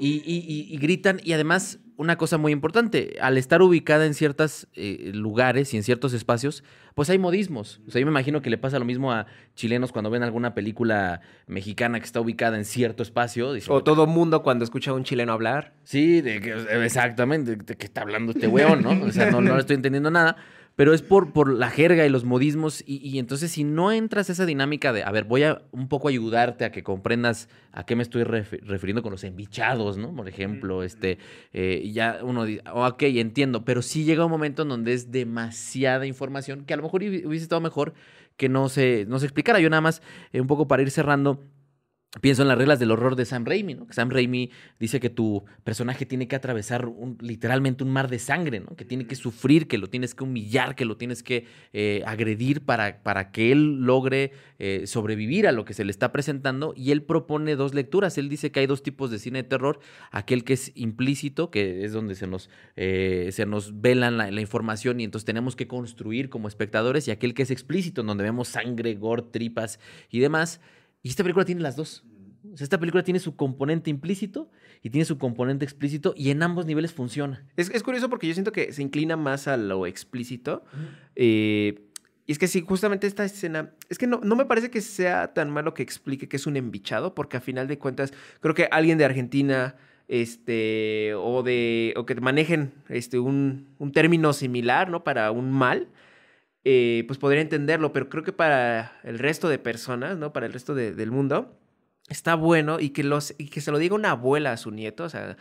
Y, 0.00 0.22
y- 0.26 0.44
y- 0.48 0.74
y 0.74 0.76
gritan, 0.78 1.20
y 1.22 1.34
además, 1.34 1.78
una 2.02 2.16
cosa 2.16 2.36
muy 2.36 2.52
importante. 2.52 3.16
Al 3.20 3.38
estar 3.38 3.62
ubicada 3.62 4.04
en 4.04 4.14
ciertos 4.14 4.66
lugares 4.74 5.72
y 5.72 5.76
en 5.76 5.82
ciertos 5.82 6.12
espacios, 6.12 6.64
pues 6.94 7.08
hay 7.08 7.18
modismos. 7.18 7.80
O 7.86 7.90
sea, 7.90 8.00
yo 8.00 8.06
me 8.06 8.10
imagino 8.10 8.42
que 8.42 8.50
le 8.50 8.58
pasa 8.58 8.78
lo 8.78 8.84
mismo 8.84 9.12
a 9.12 9.26
chilenos 9.54 9.92
cuando 9.92 10.10
ven 10.10 10.22
alguna 10.22 10.52
película 10.54 11.20
mexicana 11.46 11.98
que 12.00 12.06
está 12.06 12.20
ubicada 12.20 12.58
en 12.58 12.64
cierto 12.64 13.02
espacio. 13.02 13.54
o 13.68 13.82
todo 13.82 14.06
mundo 14.06 14.42
cuando 14.42 14.64
escucha 14.64 14.90
a 14.90 14.94
un 14.94 15.04
chileno 15.04 15.32
hablar. 15.32 15.74
Sí, 15.84 16.20
de 16.20 16.40
que, 16.40 16.54
exactamente, 16.84 17.56
de 17.56 17.76
que 17.76 17.86
está 17.86 18.02
hablando 18.02 18.32
este 18.32 18.48
weón, 18.48 18.82
¿no? 18.82 18.90
O 19.06 19.12
sea, 19.12 19.30
no, 19.30 19.40
no 19.40 19.58
estoy 19.58 19.76
entendiendo 19.76 20.10
nada 20.10 20.36
pero 20.76 20.94
es 20.94 21.02
por, 21.02 21.32
por 21.32 21.52
la 21.52 21.70
jerga 21.70 22.06
y 22.06 22.08
los 22.08 22.24
modismos. 22.24 22.82
Y, 22.86 23.18
entonces, 23.18 23.52
si 23.52 23.64
no 23.64 23.92
entras 23.92 24.30
esa 24.30 24.46
dinámica 24.46 24.92
de, 24.92 25.04
a 25.04 25.10
ver, 25.10 25.24
voy 25.24 25.42
a 25.42 25.62
un 25.70 25.88
poco 25.88 26.08
ayudarte 26.08 26.64
a 26.64 26.72
que 26.72 26.82
comprendas 26.82 27.48
a 27.72 27.84
qué 27.84 27.96
me 27.96 28.02
estoy 28.02 28.24
refiriendo 28.24 29.02
con 29.02 29.12
los 29.12 29.24
embichados, 29.24 29.98
¿no? 29.98 30.14
Por 30.14 30.28
ejemplo, 30.28 30.82
este, 30.82 31.18
eh, 31.52 31.90
ya 31.92 32.20
uno 32.22 32.44
dice, 32.44 32.62
ok, 32.72 33.02
entiendo, 33.02 33.64
pero 33.64 33.82
sí 33.82 34.04
llega 34.04 34.24
un 34.24 34.30
momento 34.30 34.62
en 34.62 34.68
donde 34.68 34.94
es 34.94 35.10
demasiada 35.10 36.06
información 36.06 36.64
que 36.64 36.74
a 36.74 36.76
lo 36.76 36.82
mejor 36.82 37.02
hubiese 37.02 37.44
estado 37.44 37.60
mejor 37.60 37.94
que 38.36 38.48
no 38.48 38.68
se, 38.68 39.04
no 39.08 39.18
se 39.18 39.26
explicara. 39.26 39.60
Yo 39.60 39.70
nada 39.70 39.82
más, 39.82 40.02
eh, 40.32 40.40
un 40.40 40.46
poco 40.46 40.66
para 40.66 40.82
ir 40.82 40.90
cerrando 40.90 41.40
Pienso 42.20 42.42
en 42.42 42.48
las 42.48 42.58
reglas 42.58 42.78
del 42.78 42.90
horror 42.90 43.16
de 43.16 43.24
Sam 43.24 43.46
Raimi, 43.46 43.72
¿no? 43.74 43.86
Que 43.86 43.94
Sam 43.94 44.10
Raimi 44.10 44.50
dice 44.78 45.00
que 45.00 45.08
tu 45.08 45.44
personaje 45.64 46.04
tiene 46.04 46.28
que 46.28 46.36
atravesar 46.36 46.84
un, 46.84 47.16
literalmente 47.22 47.84
un 47.84 47.90
mar 47.90 48.10
de 48.10 48.18
sangre, 48.18 48.60
¿no? 48.60 48.76
Que 48.76 48.84
tiene 48.84 49.06
que 49.06 49.14
sufrir, 49.14 49.66
que 49.66 49.78
lo 49.78 49.86
tienes 49.86 50.14
que 50.14 50.22
humillar, 50.22 50.74
que 50.74 50.84
lo 50.84 50.98
tienes 50.98 51.22
que 51.22 51.46
eh, 51.72 52.02
agredir 52.04 52.66
para, 52.66 53.02
para, 53.02 53.32
que 53.32 53.50
él 53.50 53.80
logre 53.80 54.32
eh, 54.58 54.82
sobrevivir 54.86 55.46
a 55.46 55.52
lo 55.52 55.64
que 55.64 55.72
se 55.72 55.86
le 55.86 55.90
está 55.90 56.12
presentando. 56.12 56.74
Y 56.76 56.90
él 56.90 57.02
propone 57.02 57.56
dos 57.56 57.72
lecturas. 57.72 58.18
Él 58.18 58.28
dice 58.28 58.52
que 58.52 58.60
hay 58.60 58.66
dos 58.66 58.82
tipos 58.82 59.10
de 59.10 59.18
cine 59.18 59.44
de 59.44 59.48
terror. 59.48 59.80
Aquel 60.10 60.44
que 60.44 60.52
es 60.52 60.70
implícito, 60.74 61.50
que 61.50 61.82
es 61.82 61.94
donde 61.94 62.14
se 62.14 62.26
nos, 62.26 62.50
eh, 62.76 63.30
se 63.32 63.46
nos 63.46 63.80
velan 63.80 64.18
la, 64.18 64.30
la, 64.30 64.40
información 64.42 65.00
y 65.00 65.04
entonces 65.04 65.24
tenemos 65.24 65.56
que 65.56 65.66
construir 65.66 66.28
como 66.28 66.46
espectadores. 66.46 67.08
Y 67.08 67.10
aquel 67.10 67.32
que 67.32 67.44
es 67.44 67.50
explícito, 67.50 68.02
en 68.02 68.08
donde 68.08 68.24
vemos 68.24 68.48
sangre, 68.48 68.96
gore, 68.96 69.22
tripas 69.30 69.80
y 70.10 70.18
demás. 70.18 70.60
Y 71.02 71.08
esta 71.08 71.22
película 71.22 71.44
tiene 71.44 71.60
las 71.60 71.76
dos. 71.76 72.04
esta 72.58 72.78
película 72.78 73.02
tiene 73.02 73.20
su 73.20 73.36
componente 73.36 73.90
implícito 73.90 74.50
y 74.82 74.90
tiene 74.90 75.04
su 75.04 75.18
componente 75.18 75.64
explícito 75.64 76.14
y 76.16 76.30
en 76.30 76.42
ambos 76.42 76.66
niveles 76.66 76.92
funciona. 76.92 77.46
Es, 77.56 77.82
curioso 77.82 78.08
porque 78.08 78.28
yo 78.28 78.34
siento 78.34 78.52
que 78.52 78.72
se 78.72 78.82
inclina 78.82 79.16
más 79.16 79.48
a 79.48 79.56
lo 79.56 79.86
explícito. 79.86 80.64
Eh, 81.16 81.88
y 82.26 82.32
es 82.32 82.38
que 82.38 82.46
sí, 82.46 82.60
justamente 82.60 83.06
esta 83.06 83.24
escena, 83.24 83.72
es 83.88 83.98
que 83.98 84.06
no, 84.06 84.20
no 84.22 84.36
me 84.36 84.44
parece 84.44 84.70
que 84.70 84.80
sea 84.80 85.34
tan 85.34 85.50
malo 85.50 85.74
que 85.74 85.82
explique 85.82 86.28
que 86.28 86.36
es 86.36 86.46
un 86.46 86.56
embichado, 86.56 87.14
porque 87.14 87.36
a 87.36 87.40
final 87.40 87.66
de 87.66 87.78
cuentas 87.78 88.12
creo 88.40 88.54
que 88.54 88.68
alguien 88.70 88.96
de 88.96 89.04
Argentina 89.04 89.74
este, 90.06 91.14
o, 91.14 91.42
de, 91.42 91.94
o 91.96 92.06
que 92.06 92.14
manejen 92.16 92.72
este, 92.88 93.18
un, 93.18 93.68
un 93.78 93.92
término 93.92 94.32
similar 94.32 94.90
¿no? 94.90 95.04
para 95.04 95.30
un 95.30 95.50
mal, 95.50 95.88
eh, 96.64 97.04
pues 97.06 97.18
podría 97.18 97.42
entenderlo, 97.42 97.92
pero 97.92 98.08
creo 98.08 98.22
que 98.22 98.32
para 98.32 99.00
el 99.02 99.18
resto 99.18 99.48
de 99.48 99.58
personas, 99.58 100.16
¿no? 100.16 100.32
Para 100.32 100.46
el 100.46 100.52
resto 100.52 100.74
del 100.74 101.10
mundo, 101.10 101.58
está 102.08 102.34
bueno 102.34 102.78
y 102.78 102.90
que, 102.90 103.04
los, 103.04 103.34
y 103.38 103.48
que 103.48 103.60
se 103.60 103.70
lo 103.70 103.78
diga 103.78 103.94
una 103.94 104.10
abuela 104.12 104.52
a 104.52 104.56
su 104.56 104.70
nieto, 104.70 105.04
o 105.04 105.08
sea, 105.08 105.36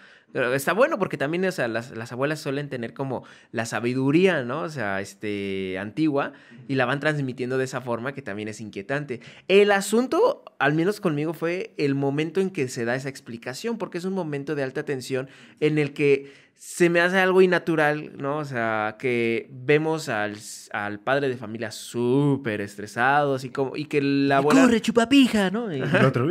está 0.54 0.74
bueno 0.74 0.98
porque 0.98 1.18
también, 1.18 1.44
o 1.46 1.51
sea, 1.51 1.68
las, 1.68 1.92
las, 1.92 2.12
abuelas 2.12 2.40
suelen 2.40 2.70
tener 2.70 2.94
como 2.94 3.24
la 3.51 3.66
sabiduría, 3.66 4.44
¿no? 4.44 4.62
O 4.62 4.70
sea, 4.70 5.01
este, 5.01 5.78
antigua, 5.78 6.34
y 6.68 6.75
la 6.75 6.86
van 6.86 7.00
transmitiendo 7.00 7.58
de 7.58 7.66
esa 7.66 7.82
forma 7.82 8.13
que 8.13 8.22
también 8.22 8.48
es 8.48 8.62
inquietante. 8.62 9.22
El 9.48 9.72
asunto, 9.72 10.44
al 10.60 10.74
menos 10.74 11.01
conmigo, 11.01 11.34
fue 11.34 11.74
el 11.78 11.96
momento 11.96 12.42
en 12.42 12.50
que 12.50 12.68
se 12.68 12.86
da 12.86 12.96
esa 12.96 13.10
explicación, 13.10 13.78
porque 13.78 13.98
es 13.98 14.06
un 14.06 14.13
momento 14.13 14.56
de 14.56 14.63
alta 14.63 14.84
tensión 14.84 15.30
en 15.60 15.78
el 15.78 15.94
que 15.94 16.32
se 16.63 16.91
me 16.91 17.01
hace 17.01 17.18
algo 17.18 17.41
innatural, 17.41 18.12
¿no? 18.18 18.38
O 18.38 18.46
sea, 18.46 18.96
que 19.00 19.48
vemos 19.50 20.10
al, 20.10 20.38
al 20.72 21.00
padre 21.00 21.27
de 21.27 21.36
familia 21.36 21.72
súper 21.72 22.62
estresado, 22.62 23.34
así 23.34 23.50
como, 23.50 23.75
y 23.75 23.86
que 23.86 24.00
la 24.00 24.38
abuela... 24.38 24.62
¡Corre, 24.62 24.80
chupapija! 24.80 25.50
¿no? 25.50 25.74
Y, 25.75 25.82
otro... 25.82 26.30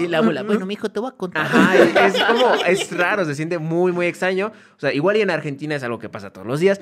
y, 0.00 0.08
la 0.08 0.18
abuela, 0.18 0.42
bueno, 0.42 0.64
mi 0.64 0.72
hijo, 0.72 0.88
te 0.88 1.00
voy 1.00 1.10
a 1.10 1.16
contar. 1.18 1.44
Ajá, 1.44 1.76
es 2.06 2.14
como, 2.24 2.54
es 2.66 2.96
raro, 2.96 3.26
se 3.26 3.34
siente 3.34 3.58
muy, 3.58 3.92
muy 3.92 4.06
extraño. 4.06 4.52
O 4.74 4.80
sea, 4.80 4.90
igual 4.94 5.18
y 5.18 5.20
en 5.20 5.28
Argentina 5.28 5.74
es 5.74 5.82
algo 5.82 5.98
que 5.98 6.08
pasa 6.08 6.32
todos 6.32 6.46
los 6.46 6.60
días, 6.60 6.80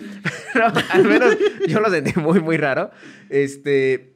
pero 0.52 0.66
al 0.90 1.04
menos 1.06 1.36
yo 1.66 1.80
lo 1.80 1.90
sentí 1.90 2.20
muy, 2.20 2.38
muy 2.38 2.56
raro. 2.56 2.92
Este... 3.30 4.14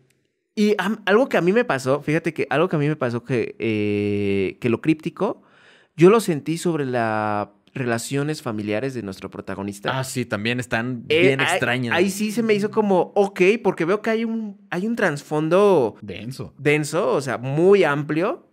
Y 0.54 0.76
algo 1.06 1.28
que 1.28 1.38
a 1.38 1.40
mí 1.40 1.52
me 1.52 1.64
pasó, 1.64 2.02
fíjate 2.02 2.32
que 2.32 2.46
algo 2.50 2.68
que 2.68 2.76
a 2.76 2.78
mí 2.78 2.86
me 2.86 2.94
pasó 2.94 3.24
que, 3.24 3.56
eh, 3.58 4.58
que 4.60 4.68
lo 4.68 4.80
críptico 4.80 5.42
yo 5.96 6.10
lo 6.10 6.20
sentí 6.20 6.58
sobre 6.58 6.86
las 6.86 7.48
relaciones 7.74 8.42
familiares 8.42 8.94
de 8.94 9.02
nuestro 9.02 9.30
protagonista. 9.30 9.98
Ah, 9.98 10.04
sí, 10.04 10.24
también 10.24 10.60
están 10.60 11.04
eh, 11.08 11.22
bien 11.22 11.40
extrañas. 11.40 11.96
Ahí 11.96 12.10
sí 12.10 12.30
se 12.30 12.42
me 12.42 12.54
hizo 12.54 12.70
como, 12.70 13.12
ok, 13.14 13.40
porque 13.62 13.84
veo 13.84 14.02
que 14.02 14.10
hay 14.10 14.24
un, 14.24 14.60
hay 14.70 14.86
un 14.86 14.96
trasfondo... 14.96 15.96
Denso. 16.02 16.54
Denso, 16.58 17.12
o 17.12 17.20
sea, 17.20 17.38
muy 17.38 17.84
amplio. 17.84 18.48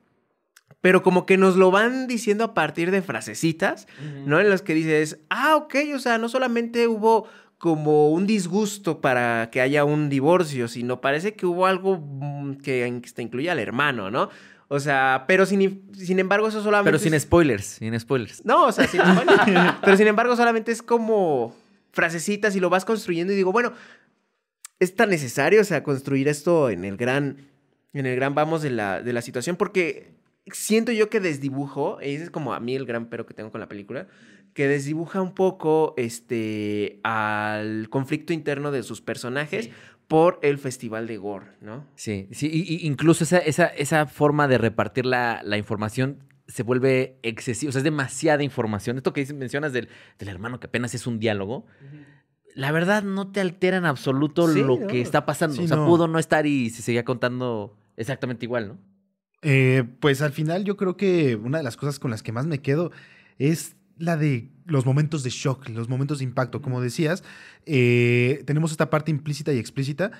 Pero 0.81 1.03
como 1.03 1.25
que 1.25 1.37
nos 1.37 1.57
lo 1.57 1.71
van 1.71 2.07
diciendo 2.07 2.45
a 2.45 2.53
partir 2.53 2.89
de 2.91 3.01
frasecitas, 3.01 3.85
¿no? 4.25 4.39
En 4.39 4.49
las 4.49 4.61
que 4.61 4.73
dices, 4.73 5.19
ah, 5.29 5.57
ok, 5.57 5.75
o 5.93 5.99
sea, 5.99 6.17
no 6.17 6.29
solamente 6.29 6.87
hubo 6.87 7.27
como 7.57 8.11
un 8.11 8.25
disgusto 8.25 9.01
para 9.01 9.49
que 9.51 9.59
haya 9.59 9.83
un 9.83 10.07
divorcio, 10.07 10.69
sino 10.69 11.01
parece 11.01 11.33
que 11.33 11.45
hubo 11.45 11.65
algo 11.65 11.97
mm, 11.97 12.59
que, 12.59 13.01
que 13.13 13.21
incluye 13.21 13.51
al 13.51 13.59
hermano, 13.59 14.09
¿no? 14.09 14.29
O 14.71 14.79
sea, 14.79 15.25
pero 15.27 15.47
sin, 15.47 15.91
sin 15.93 16.19
embargo 16.19 16.47
eso 16.47 16.61
solamente... 16.61 16.91
Pero 16.91 16.99
sin 16.99 17.19
spoilers, 17.19 17.65
sin 17.65 17.99
spoilers. 17.99 18.45
No, 18.45 18.67
o 18.67 18.71
sea, 18.71 18.87
sin 18.87 19.01
spoilers. 19.15 19.75
pero 19.83 19.97
sin 19.97 20.07
embargo 20.07 20.35
solamente 20.35 20.71
es 20.71 20.83
como 20.83 21.55
frasecitas 21.91 22.55
y 22.55 22.59
lo 22.59 22.69
vas 22.69 22.85
construyendo 22.85 23.33
y 23.33 23.35
digo, 23.35 23.51
bueno, 23.51 23.73
es 24.79 24.95
tan 24.95 25.09
necesario, 25.09 25.59
o 25.61 25.63
sea, 25.63 25.83
construir 25.83 26.27
esto 26.27 26.69
en 26.69 26.85
el 26.85 26.97
gran, 26.97 27.47
en 27.93 28.05
el 28.05 28.15
gran 28.15 28.35
vamos 28.35 28.61
de 28.61 28.69
la, 28.69 29.01
de 29.01 29.11
la 29.11 29.23
situación 29.23 29.55
porque 29.55 30.11
siento 30.53 30.91
yo 30.91 31.09
que 31.09 31.19
desdibujo, 31.19 31.97
y 32.01 32.13
ese 32.13 32.25
es 32.25 32.29
como 32.29 32.53
a 32.53 32.59
mí 32.59 32.75
el 32.75 32.85
gran 32.85 33.09
pero 33.09 33.25
que 33.25 33.33
tengo 33.33 33.51
con 33.51 33.61
la 33.61 33.67
película, 33.67 34.07
que 34.53 34.67
desdibuja 34.67 35.21
un 35.21 35.33
poco 35.33 35.93
este 35.97 36.99
al 37.03 37.89
conflicto 37.89 38.33
interno 38.33 38.71
de 38.71 38.83
sus 38.83 39.01
personajes, 39.01 39.69
por 40.09 40.39
el 40.41 40.57
Festival 40.57 41.05
de 41.05 41.17
Gore, 41.17 41.45
¿no? 41.61 41.85
Sí, 41.95 42.27
sí, 42.31 42.49
y, 42.51 42.87
incluso 42.87 43.23
esa, 43.23 43.37
esa, 43.37 43.67
esa, 43.67 44.07
forma 44.07 44.47
de 44.47 44.57
repartir 44.57 45.05
la, 45.05 45.39
la, 45.45 45.55
información 45.57 46.23
se 46.47 46.63
vuelve 46.63 47.19
excesiva, 47.21 47.69
o 47.69 47.71
sea, 47.71 47.79
es 47.79 47.83
demasiada 47.83 48.43
información. 48.43 48.97
Esto 48.97 49.13
que 49.13 49.23
mencionas 49.35 49.71
del, 49.71 49.87
del 50.17 50.29
hermano 50.29 50.59
que 50.59 50.65
apenas 50.65 50.95
es 50.95 51.05
un 51.05 51.19
diálogo, 51.19 51.67
la 52.55 52.71
verdad 52.71 53.03
no 53.03 53.31
te 53.31 53.39
altera 53.39 53.77
en 53.77 53.85
absoluto 53.85 54.47
lo 54.47 54.87
que 54.87 54.99
está 54.99 55.27
pasando. 55.27 55.61
o 55.61 55.67
sea, 55.67 55.85
pudo 55.85 56.07
no 56.07 56.17
estar 56.17 56.47
y 56.47 56.71
se 56.71 56.81
seguía 56.81 57.05
contando 57.05 57.77
exactamente 57.95 58.47
igual, 58.47 58.67
¿no? 58.67 58.77
Eh, 59.43 59.83
pues 59.99 60.23
al 60.23 60.31
final 60.31 60.65
yo 60.65 60.75
creo 60.75 60.97
que 60.97 61.35
una 61.35 61.59
de 61.59 61.63
las 61.63 61.77
cosas 61.77 61.99
con 61.99 62.09
las 62.09 62.23
que 62.23 62.31
más 62.31 62.47
me 62.47 62.63
quedo 62.63 62.91
es 63.37 63.77
la 63.97 64.17
de 64.17 64.49
los 64.69 64.85
momentos 64.85 65.23
de 65.23 65.29
shock, 65.29 65.67
los 65.69 65.89
momentos 65.89 66.19
de 66.19 66.25
impacto. 66.25 66.61
Como 66.61 66.81
decías, 66.81 67.23
eh, 67.65 68.43
tenemos 68.45 68.71
esta 68.71 68.89
parte 68.89 69.11
implícita 69.11 69.53
y 69.53 69.59
explícita, 69.59 70.11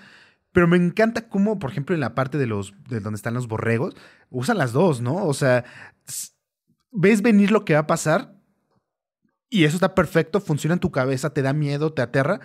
pero 0.51 0.67
me 0.67 0.77
encanta 0.77 1.29
cómo, 1.29 1.59
por 1.59 1.71
ejemplo, 1.71 1.95
en 1.95 2.01
la 2.01 2.15
parte 2.15 2.37
de 2.37 2.47
los 2.47 2.73
de 2.89 2.99
donde 2.99 3.17
están 3.17 3.33
los 3.33 3.47
borregos, 3.47 3.95
usan 4.29 4.57
las 4.57 4.73
dos, 4.73 5.01
¿no? 5.01 5.25
O 5.25 5.33
sea, 5.33 5.63
ves 6.91 7.21
venir 7.21 7.51
lo 7.51 7.65
que 7.65 7.73
va 7.73 7.81
a 7.81 7.87
pasar 7.87 8.39
y 9.49 9.63
eso 9.63 9.77
está 9.77 9.95
perfecto, 9.95 10.39
funciona 10.41 10.73
en 10.75 10.79
tu 10.79 10.91
cabeza, 10.91 11.33
te 11.33 11.41
da 11.41 11.53
miedo, 11.53 11.93
te 11.93 12.01
aterra. 12.01 12.39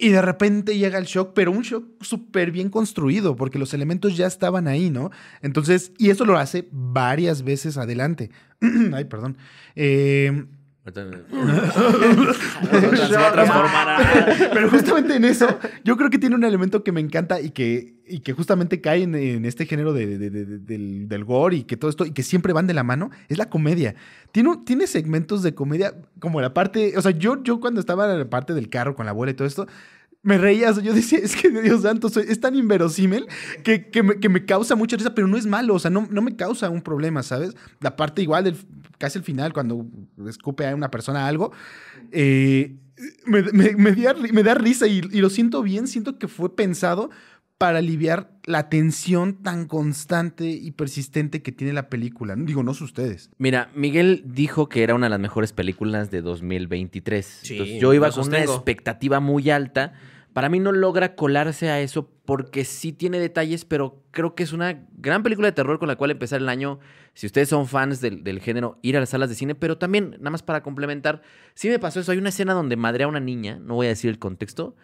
Y 0.00 0.10
de 0.10 0.22
repente 0.22 0.78
llega 0.78 0.96
el 0.96 1.06
shock, 1.06 1.32
pero 1.34 1.50
un 1.50 1.62
shock 1.62 2.04
súper 2.04 2.52
bien 2.52 2.70
construido, 2.70 3.34
porque 3.34 3.58
los 3.58 3.74
elementos 3.74 4.16
ya 4.16 4.28
estaban 4.28 4.68
ahí, 4.68 4.90
¿no? 4.90 5.10
Entonces, 5.42 5.92
y 5.98 6.10
eso 6.10 6.24
lo 6.24 6.38
hace 6.38 6.68
varias 6.70 7.42
veces 7.42 7.76
adelante. 7.76 8.30
Ay, 8.94 9.06
perdón. 9.06 9.36
Eh, 9.74 10.46
Pero 14.52 14.70
justamente 14.70 15.16
en 15.16 15.24
eso, 15.24 15.58
yo 15.84 15.96
creo 15.96 16.10
que 16.10 16.18
tiene 16.18 16.36
un 16.36 16.44
elemento 16.44 16.84
que 16.84 16.92
me 16.92 17.00
encanta 17.00 17.40
y 17.40 17.50
que, 17.50 17.94
y 18.06 18.20
que 18.20 18.32
justamente 18.32 18.80
cae 18.80 19.02
en, 19.02 19.44
este 19.44 19.66
género 19.66 19.92
del, 19.92 21.24
gore 21.24 21.56
y 21.56 21.64
que 21.64 21.76
todo 21.76 21.90
esto, 21.90 22.06
y 22.06 22.12
que 22.12 22.22
siempre 22.22 22.52
van 22.52 22.66
de 22.66 22.74
la 22.74 22.84
mano, 22.84 23.10
es 23.28 23.38
la 23.38 23.48
comedia. 23.48 23.94
Tiene, 24.32 24.58
tiene 24.64 24.86
segmentos 24.86 25.42
de 25.42 25.54
comedia 25.54 25.94
como 26.20 26.40
la 26.40 26.54
parte, 26.54 26.94
o 26.96 27.02
sea, 27.02 27.12
yo, 27.12 27.42
yo 27.42 27.60
cuando 27.60 27.80
estaba 27.80 28.10
en 28.10 28.18
la 28.18 28.30
parte 28.30 28.54
del 28.54 28.68
carro 28.68 28.94
con 28.94 29.06
la 29.06 29.10
abuela 29.10 29.32
y 29.32 29.34
todo 29.34 29.48
esto, 29.48 29.66
me 30.22 30.36
reía, 30.36 30.72
yo 30.72 30.92
decía, 30.92 31.18
es 31.18 31.36
que 31.36 31.50
Dios 31.50 31.82
santo, 31.82 32.08
es 32.08 32.40
tan 32.40 32.54
inverosímil 32.54 33.26
que, 33.62 33.88
que, 33.90 34.02
me, 34.02 34.44
causa 34.44 34.74
mucha 34.74 34.96
risa, 34.96 35.14
pero 35.14 35.26
no 35.26 35.36
es 35.36 35.46
malo, 35.46 35.74
o 35.74 35.78
sea, 35.78 35.90
no, 35.90 36.08
no 36.10 36.22
me 36.22 36.36
causa 36.36 36.68
un 36.70 36.82
problema, 36.82 37.22
¿sabes? 37.22 37.54
La 37.80 37.96
parte 37.96 38.22
igual, 38.22 38.44
del, 38.44 38.56
casi 38.98 39.18
el 39.18 39.24
final, 39.24 39.52
cuando 39.52 39.86
escupe 40.26 40.66
a 40.66 40.74
una 40.74 40.90
persona 40.90 41.26
algo, 41.26 41.52
eh, 42.10 42.76
me, 43.26 43.42
me, 43.76 44.42
da, 44.42 44.54
risa 44.54 44.86
y, 44.86 45.00
lo 45.02 45.30
siento 45.30 45.62
bien, 45.62 45.86
siento 45.86 46.18
que 46.18 46.28
fue 46.28 46.54
pensado 46.54 47.10
para 47.58 47.78
aliviar 47.78 48.30
la 48.44 48.68
tensión 48.68 49.42
tan 49.42 49.66
constante 49.66 50.48
y 50.48 50.70
persistente 50.70 51.42
que 51.42 51.50
tiene 51.50 51.72
la 51.72 51.90
película. 51.90 52.36
Digo, 52.36 52.62
no 52.62 52.72
sé 52.72 52.84
ustedes. 52.84 53.30
Mira, 53.36 53.68
Miguel 53.74 54.22
dijo 54.26 54.68
que 54.68 54.84
era 54.84 54.94
una 54.94 55.06
de 55.06 55.10
las 55.10 55.20
mejores 55.20 55.52
películas 55.52 56.10
de 56.12 56.22
2023. 56.22 57.26
Sí, 57.42 57.54
Entonces, 57.54 57.80
yo 57.80 57.92
iba 57.92 58.10
con 58.10 58.28
una 58.28 58.38
expectativa 58.38 59.18
muy 59.18 59.50
alta. 59.50 59.92
Para 60.32 60.48
mí 60.48 60.60
no 60.60 60.70
logra 60.70 61.16
colarse 61.16 61.68
a 61.68 61.80
eso 61.80 62.08
porque 62.24 62.64
sí 62.64 62.92
tiene 62.92 63.18
detalles, 63.18 63.64
pero 63.64 64.04
creo 64.12 64.36
que 64.36 64.44
es 64.44 64.52
una 64.52 64.86
gran 64.96 65.24
película 65.24 65.48
de 65.48 65.52
terror 65.52 65.80
con 65.80 65.88
la 65.88 65.96
cual 65.96 66.12
empezar 66.12 66.40
el 66.40 66.48
año. 66.48 66.78
Si 67.14 67.26
ustedes 67.26 67.48
son 67.48 67.66
fans 67.66 68.00
del, 68.00 68.22
del 68.22 68.38
género, 68.38 68.78
ir 68.82 68.96
a 68.96 69.00
las 69.00 69.08
salas 69.08 69.30
de 69.30 69.34
cine, 69.34 69.56
pero 69.56 69.78
también, 69.78 70.10
nada 70.18 70.30
más 70.30 70.44
para 70.44 70.62
complementar, 70.62 71.22
sí 71.54 71.68
me 71.68 71.80
pasó 71.80 71.98
eso. 71.98 72.12
Hay 72.12 72.18
una 72.18 72.28
escena 72.28 72.52
donde 72.54 72.76
madrea 72.76 73.06
a 73.06 73.08
una 73.08 73.18
niña, 73.18 73.58
no 73.58 73.74
voy 73.74 73.86
a 73.86 73.88
decir 73.90 74.10
el 74.10 74.20
contexto, 74.20 74.76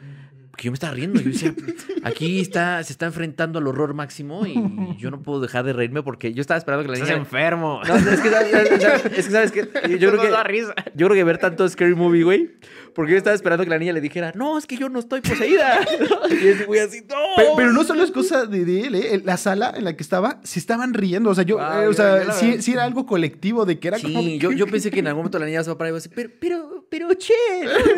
que 0.57 0.65
yo 0.65 0.71
me 0.71 0.75
estaba 0.75 0.95
riendo. 0.95 1.21
Yo 1.21 1.31
decía, 1.31 1.55
aquí 2.03 2.41
está, 2.41 2.83
se 2.85 2.93
está 2.93 3.07
enfrentando 3.07 3.59
al 3.59 3.67
horror 3.67 3.95
máximo 3.95 4.47
y 4.47 4.55
yo 4.99 5.11
no 5.11 5.23
puedo 5.23 5.41
dejar 5.41 5.65
de 5.65 5.73
reírme 5.73 6.03
porque 6.03 6.33
yo 6.33 6.41
estaba 6.41 6.59
esperando 6.59 6.83
que 6.85 6.89
la 6.89 6.95
Estás 6.95 7.09
niña... 7.11 7.21
enfermo. 7.21 7.81
No, 7.87 7.97
es 7.97 8.21
que 8.21 8.31
sabes, 8.31 8.51
sabes- 8.53 8.83
sabes- 8.83 9.05
es 9.19 9.27
que 9.27 9.33
sabes 9.33 9.53
que 9.53 9.61
yo 9.99 10.11
creo 10.11 10.31
da 10.31 10.43
que 10.43 10.49
risa. 10.49 10.75
yo 10.95 11.07
creo 11.07 11.15
que 11.17 11.25
ver 11.25 11.39
tanto 11.39 11.69
Scary 11.69 11.95
Movie, 11.95 12.23
güey, 12.23 12.51
porque 12.95 13.13
yo 13.13 13.19
estaba 13.19 13.35
esperando 13.35 13.65
que 13.65 13.71
la 13.71 13.79
niña 13.79 13.93
le 13.93 14.01
dijera, 14.01 14.33
"No, 14.35 14.57
es 14.59 14.67
que 14.67 14.77
yo 14.77 14.89
no 14.89 14.99
estoy 15.01 15.21
poseída." 15.21 15.81
y 16.31 16.47
ese 16.47 16.65
güey 16.67 16.81
así, 16.81 17.01
"No." 17.09 17.17
Pe- 17.37 17.45
Pero, 17.57 17.73
no 17.73 17.83
solo 17.85 18.05
es 18.05 18.11
cosa 18.13 18.47
de, 18.47 18.65
de 18.65 18.81
él, 18.83 18.95
¿eh? 18.95 19.23
La 19.25 19.37
sala 19.37 19.73
en 19.77 19.85
la 19.85 19.97
que 19.97 20.03
estaba, 20.03 20.41
se 20.45 20.59
estaban 20.61 20.95
riendo. 20.95 21.31
O 21.31 21.35
sea, 21.35 21.45
yo, 21.45 21.57
Wow, 21.57 21.65
eh, 21.83 21.87
o 21.87 21.91
yo- 21.91 21.93
sea, 21.95 22.25
yo 22.25 22.33
sí, 22.33 22.63
sí 22.63 22.73
era 22.73 22.85
algo 22.85 23.07
colectivo 23.07 23.65
de 23.67 23.79
que 23.79 23.89
era 23.89 23.99
como. 23.99 24.21
Sí, 24.21 24.39
yo, 24.39 24.53
yo 24.53 24.67
pensé 24.69 24.91
que 24.91 25.01
en 25.01 25.09
algún 25.09 25.21
momento 25.23 25.39
la 25.39 25.47
niña 25.47 25.63
se 25.65 25.71
va 25.71 25.75
a 25.75 25.79
parar 25.79 25.91
y 25.91 25.93
va 25.93 25.99
a 25.99 26.01
decir, 26.01 26.13
"Pero 26.15 26.31
pero 26.39 26.85
pero 26.89 27.13
che. 27.15 27.33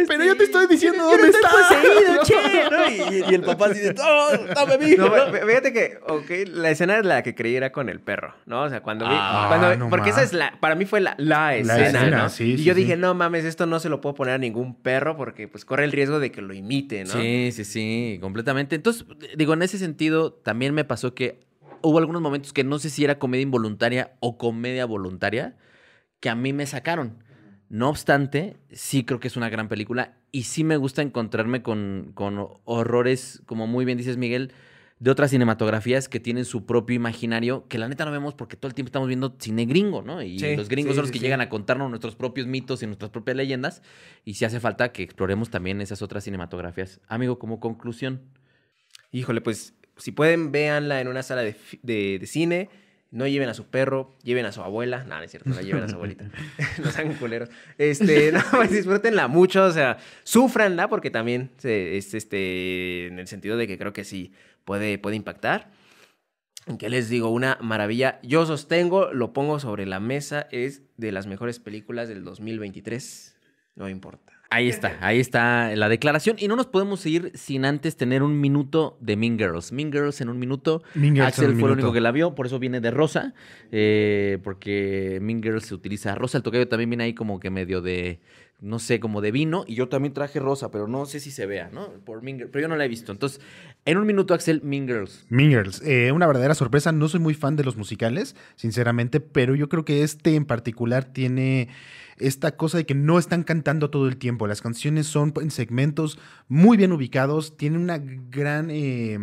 Pero 0.08 0.24
yo 0.24 0.36
te 0.36 0.44
estoy 0.44 0.66
diciendo 0.68 0.98
yo 0.98 1.04
no 1.04 1.22
dónde 1.22 1.28
estoy 1.28 1.42
está". 1.42 1.68
poseído, 1.68 2.22
che, 2.24 2.34
¿no? 2.70 2.90
Y, 3.12 3.30
y 3.30 3.34
el 3.34 3.42
papá 3.42 3.66
así 3.66 3.80
de, 3.80 3.94
"No, 3.94 4.30
dame 4.54 4.74
a 4.74 4.78
mí." 4.78 4.94
No, 4.96 5.06
fí- 5.14 5.46
fíjate 5.46 5.72
que, 5.72 5.98
ok, 6.08 6.30
la 6.54 6.70
escena 6.70 6.98
es 6.98 7.04
la 7.04 7.22
que 7.22 7.34
creí 7.34 7.56
era 7.56 7.72
con 7.72 7.88
el 7.88 8.00
perro, 8.00 8.34
¿no? 8.46 8.62
O 8.62 8.68
sea, 8.68 8.80
cuando 8.82 9.04
vi. 9.06 9.14
Ah, 9.16 9.46
cuando- 9.48 9.76
no 9.76 9.90
porque 9.90 10.10
ma. 10.10 10.10
esa 10.10 10.22
es 10.22 10.32
la. 10.32 10.58
Para 10.60 10.74
mí 10.74 10.84
fue 10.86 11.00
la, 11.00 11.14
la 11.18 11.56
escena, 11.56 11.86
escena, 11.86 12.16
¿no? 12.24 12.28
sí, 12.28 12.52
y 12.52 12.58
sí, 12.58 12.64
yo 12.64 12.74
sí. 12.74 12.80
dije, 12.80 12.96
no 12.96 13.14
mames, 13.14 13.44
esto 13.44 13.66
no 13.66 13.78
se 13.80 13.88
lo 13.88 14.00
puedo 14.00 14.14
poner 14.14 14.34
a 14.34 14.38
ningún 14.38 14.74
perro 14.82 15.16
porque, 15.16 15.48
pues, 15.48 15.64
corre 15.64 15.84
el 15.84 15.92
riesgo 15.92 16.18
de 16.20 16.30
que 16.32 16.42
lo 16.42 16.54
imite, 16.54 17.04
¿no? 17.04 17.10
Sí, 17.12 17.50
sí, 17.52 17.64
sí, 17.64 18.18
completamente. 18.20 18.76
Entonces, 18.76 19.04
digo, 19.36 19.54
en 19.54 19.62
ese 19.62 19.78
sentido, 19.78 20.32
también 20.32 20.74
me 20.74 20.84
pasó 20.84 21.14
que 21.14 21.40
hubo 21.82 21.98
algunos 21.98 22.22
momentos 22.22 22.52
que 22.52 22.64
no 22.64 22.78
sé 22.78 22.90
si 22.90 23.04
era 23.04 23.18
comedia 23.18 23.42
involuntaria 23.42 24.12
o 24.20 24.38
comedia 24.38 24.86
voluntaria, 24.86 25.56
que 26.20 26.28
a 26.30 26.34
mí 26.34 26.52
me 26.52 26.66
sacaron. 26.66 27.22
No 27.68 27.88
obstante, 27.90 28.56
sí 28.70 29.04
creo 29.04 29.18
que 29.20 29.26
es 29.28 29.36
una 29.36 29.48
gran 29.48 29.68
película 29.68 30.14
y 30.36 30.42
sí 30.42 30.64
me 30.64 30.76
gusta 30.76 31.02
encontrarme 31.02 31.62
con, 31.62 32.10
con 32.14 32.34
horrores, 32.64 33.42
como 33.46 33.66
muy 33.66 33.84
bien 33.84 33.96
dices, 33.98 34.16
Miguel, 34.16 34.52
de 34.98 35.10
otras 35.10 35.30
cinematografías 35.30 36.08
que 36.08 36.20
tienen 36.20 36.44
su 36.44 36.64
propio 36.66 36.96
imaginario, 36.96 37.66
que 37.68 37.78
la 37.78 37.88
neta 37.88 38.04
no 38.04 38.10
vemos 38.10 38.34
porque 38.34 38.56
todo 38.56 38.68
el 38.68 38.74
tiempo 38.74 38.88
estamos 38.88 39.08
viendo 39.08 39.34
cine 39.38 39.64
gringo, 39.66 40.02
¿no? 40.02 40.22
Y 40.22 40.38
Sí, 40.38 40.56
los 40.56 40.68
gringos 40.68 40.92
sí, 40.92 40.96
son 40.96 41.02
los 41.04 41.10
que 41.10 41.18
sí. 41.18 41.24
llegan 41.24 41.40
a 41.40 41.48
contarnos 41.48 41.88
nuestros 41.90 42.16
propios 42.16 42.46
mitos 42.46 42.82
y 42.82 42.86
nuestras 42.86 43.10
propias 43.10 43.36
leyendas. 43.36 43.82
Y 44.24 44.34
si 44.34 44.44
hace 44.44 44.58
falta 44.60 44.92
que 44.92 45.02
exploremos 45.02 45.50
también 45.50 45.80
esas 45.80 46.00
otras 46.02 46.24
cinematografías. 46.24 47.00
Amigo, 47.08 47.38
como 47.38 47.60
conclusión. 47.60 48.22
Híjole, 49.12 49.40
pues, 49.40 49.74
si 49.96 50.12
pueden, 50.12 50.52
véanla 50.52 51.00
en 51.00 51.08
una 51.08 51.22
sala 51.22 51.42
de- 51.42 51.56
de 51.82 52.20
cine. 52.26 52.68
No 53.12 53.26
lleven 53.26 53.48
a 53.48 53.54
su 53.54 53.66
perro, 53.66 54.16
lleven 54.22 54.46
a 54.46 54.52
su 54.52 54.60
abuela. 54.62 55.04
No, 55.04 55.16
no 55.16 55.22
es 55.22 55.30
cierto, 55.30 55.48
no 55.50 55.60
lleven 55.60 55.84
a 55.84 55.88
su 55.88 55.94
abuelita. 55.94 56.24
no 56.84 56.90
sean 56.90 57.14
culeros. 57.14 57.48
Este, 57.78 58.32
no, 58.32 58.40
pues 58.50 58.70
disfrútenla 58.70 59.28
mucho, 59.28 59.64
o 59.64 59.70
sea, 59.70 59.98
sufranla 60.24 60.88
porque 60.88 61.10
también 61.10 61.50
se- 61.58 61.96
es 61.96 62.14
este, 62.14 63.06
en 63.06 63.18
el 63.18 63.26
sentido 63.28 63.56
de 63.56 63.66
que 63.66 63.78
creo 63.78 63.92
que 63.92 64.04
sí 64.04 64.32
puede, 64.64 64.98
puede 64.98 65.16
impactar. 65.16 65.70
¿Qué 66.80 66.90
les 66.90 67.08
digo? 67.08 67.30
Una 67.30 67.58
maravilla. 67.60 68.18
Yo 68.24 68.44
sostengo, 68.44 69.12
lo 69.12 69.32
pongo 69.32 69.60
sobre 69.60 69.86
la 69.86 70.00
mesa, 70.00 70.48
es 70.50 70.82
de 70.96 71.12
las 71.12 71.28
mejores 71.28 71.60
películas 71.60 72.08
del 72.08 72.24
2023. 72.24 73.36
No 73.76 73.88
importa. 73.88 74.32
Ahí 74.48 74.68
está, 74.68 74.96
ahí 75.00 75.18
está 75.18 75.74
la 75.74 75.88
declaración. 75.88 76.36
Y 76.38 76.46
no 76.46 76.54
nos 76.54 76.66
podemos 76.66 77.04
ir 77.04 77.32
sin 77.34 77.64
antes 77.64 77.96
tener 77.96 78.22
un 78.22 78.40
minuto 78.40 78.96
de 79.00 79.16
Mean 79.16 79.38
Girls. 79.38 79.72
Mean 79.72 79.90
Girls 79.92 80.20
en 80.20 80.28
un 80.28 80.38
minuto. 80.38 80.82
Mean 80.94 81.14
Girls 81.14 81.18
en 81.38 81.44
Axel 81.44 81.50
un 81.50 81.60
fue 81.60 81.68
el 81.68 81.72
único 81.74 81.92
que 81.92 82.00
la 82.00 82.12
vio, 82.12 82.34
por 82.34 82.46
eso 82.46 82.58
viene 82.58 82.80
de 82.80 82.90
rosa. 82.90 83.34
eh, 83.72 84.38
porque 84.44 85.18
Mean 85.20 85.42
Girls 85.42 85.66
se 85.66 85.74
utiliza 85.74 86.14
rosa. 86.14 86.38
El 86.38 86.44
tocayo 86.44 86.68
también 86.68 86.90
viene 86.90 87.04
ahí 87.04 87.14
como 87.14 87.40
que 87.40 87.50
medio 87.50 87.82
de, 87.82 88.20
no 88.60 88.78
sé, 88.78 89.00
como 89.00 89.20
de 89.20 89.32
vino. 89.32 89.64
Y 89.66 89.74
yo 89.74 89.88
también 89.88 90.14
traje 90.14 90.38
rosa, 90.38 90.70
pero 90.70 90.86
no 90.86 91.06
sé 91.06 91.18
si 91.18 91.30
se 91.32 91.46
vea, 91.46 91.68
¿no? 91.72 91.90
Por 92.04 92.22
Mean 92.22 92.38
Girls, 92.38 92.50
pero 92.52 92.62
yo 92.62 92.68
no 92.68 92.76
la 92.76 92.84
he 92.84 92.88
visto. 92.88 93.10
Entonces, 93.10 93.40
en 93.86 93.98
un 93.98 94.06
minuto, 94.06 94.34
Axel, 94.34 94.60
Mean 94.62 94.86
Girls. 94.86 95.24
Mean 95.28 95.50
Girls, 95.50 95.80
eh, 95.82 96.10
una 96.10 96.26
verdadera 96.26 96.54
sorpresa. 96.54 96.90
No 96.90 97.08
soy 97.08 97.20
muy 97.20 97.34
fan 97.34 97.54
de 97.54 97.62
los 97.62 97.76
musicales, 97.76 98.34
sinceramente, 98.56 99.20
pero 99.20 99.54
yo 99.54 99.68
creo 99.68 99.84
que 99.84 100.02
este 100.02 100.34
en 100.34 100.44
particular 100.44 101.04
tiene 101.04 101.68
esta 102.18 102.56
cosa 102.56 102.78
de 102.78 102.86
que 102.86 102.94
no 102.94 103.18
están 103.18 103.44
cantando 103.44 103.90
todo 103.90 104.08
el 104.08 104.16
tiempo. 104.16 104.46
Las 104.48 104.60
canciones 104.60 105.06
son 105.06 105.32
en 105.40 105.50
segmentos 105.50 106.18
muy 106.48 106.76
bien 106.76 106.90
ubicados. 106.92 107.56
Tiene 107.56 107.78
una 107.78 107.98
gran 107.98 108.70
eh, 108.70 109.18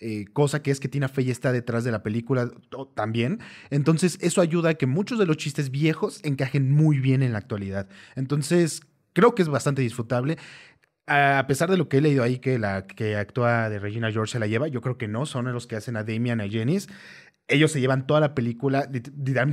eh, 0.00 0.24
cosa 0.32 0.62
que 0.62 0.72
es 0.72 0.80
que 0.80 0.88
Tina 0.88 1.08
Fey 1.08 1.30
está 1.30 1.52
detrás 1.52 1.84
de 1.84 1.92
la 1.92 2.02
película 2.02 2.50
también. 2.94 3.38
Entonces, 3.70 4.18
eso 4.20 4.40
ayuda 4.40 4.70
a 4.70 4.74
que 4.74 4.86
muchos 4.86 5.18
de 5.18 5.26
los 5.26 5.36
chistes 5.36 5.70
viejos 5.70 6.20
encajen 6.24 6.72
muy 6.72 6.98
bien 6.98 7.22
en 7.22 7.32
la 7.32 7.38
actualidad. 7.38 7.88
Entonces, 8.16 8.82
creo 9.12 9.34
que 9.34 9.42
es 9.42 9.48
bastante 9.48 9.82
disfrutable. 9.82 10.38
A 11.08 11.46
pesar 11.46 11.70
de 11.70 11.76
lo 11.76 11.88
que 11.88 11.98
he 11.98 12.00
leído 12.00 12.22
ahí 12.22 12.38
que 12.38 12.58
la 12.58 12.86
que 12.86 13.16
actúa 13.16 13.68
de 13.70 13.78
Regina 13.78 14.10
George 14.12 14.32
se 14.32 14.38
la 14.38 14.46
lleva, 14.46 14.68
yo 14.68 14.80
creo 14.80 14.98
que 14.98 15.08
no, 15.08 15.26
son 15.26 15.50
los 15.52 15.66
que 15.66 15.76
hacen 15.76 15.96
a 15.96 16.04
Damian 16.04 16.40
y 16.40 16.44
a 16.44 16.48
Janice. 16.60 16.88
Ellos 17.50 17.72
se 17.72 17.80
llevan 17.80 18.06
toda 18.06 18.20
la 18.20 18.34
película, 18.34 18.90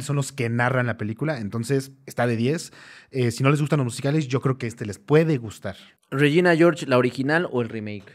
son 0.01 0.17
los 0.17 0.33
que 0.33 0.49
narran 0.49 0.85
la 0.85 0.97
película, 0.97 1.37
entonces 1.39 1.91
está 2.05 2.27
de 2.27 2.35
10. 2.35 2.73
Eh, 3.11 3.31
si 3.31 3.41
no 3.41 3.49
les 3.49 3.61
gustan 3.61 3.77
los 3.77 3.85
musicales, 3.85 4.27
yo 4.27 4.41
creo 4.41 4.57
que 4.57 4.67
este 4.67 4.85
les 4.85 4.99
puede 4.99 5.37
gustar. 5.37 5.77
Regina 6.11 6.55
George, 6.57 6.85
¿la 6.87 6.97
original 6.97 7.47
o 7.49 7.61
el 7.61 7.69
remake? 7.69 8.11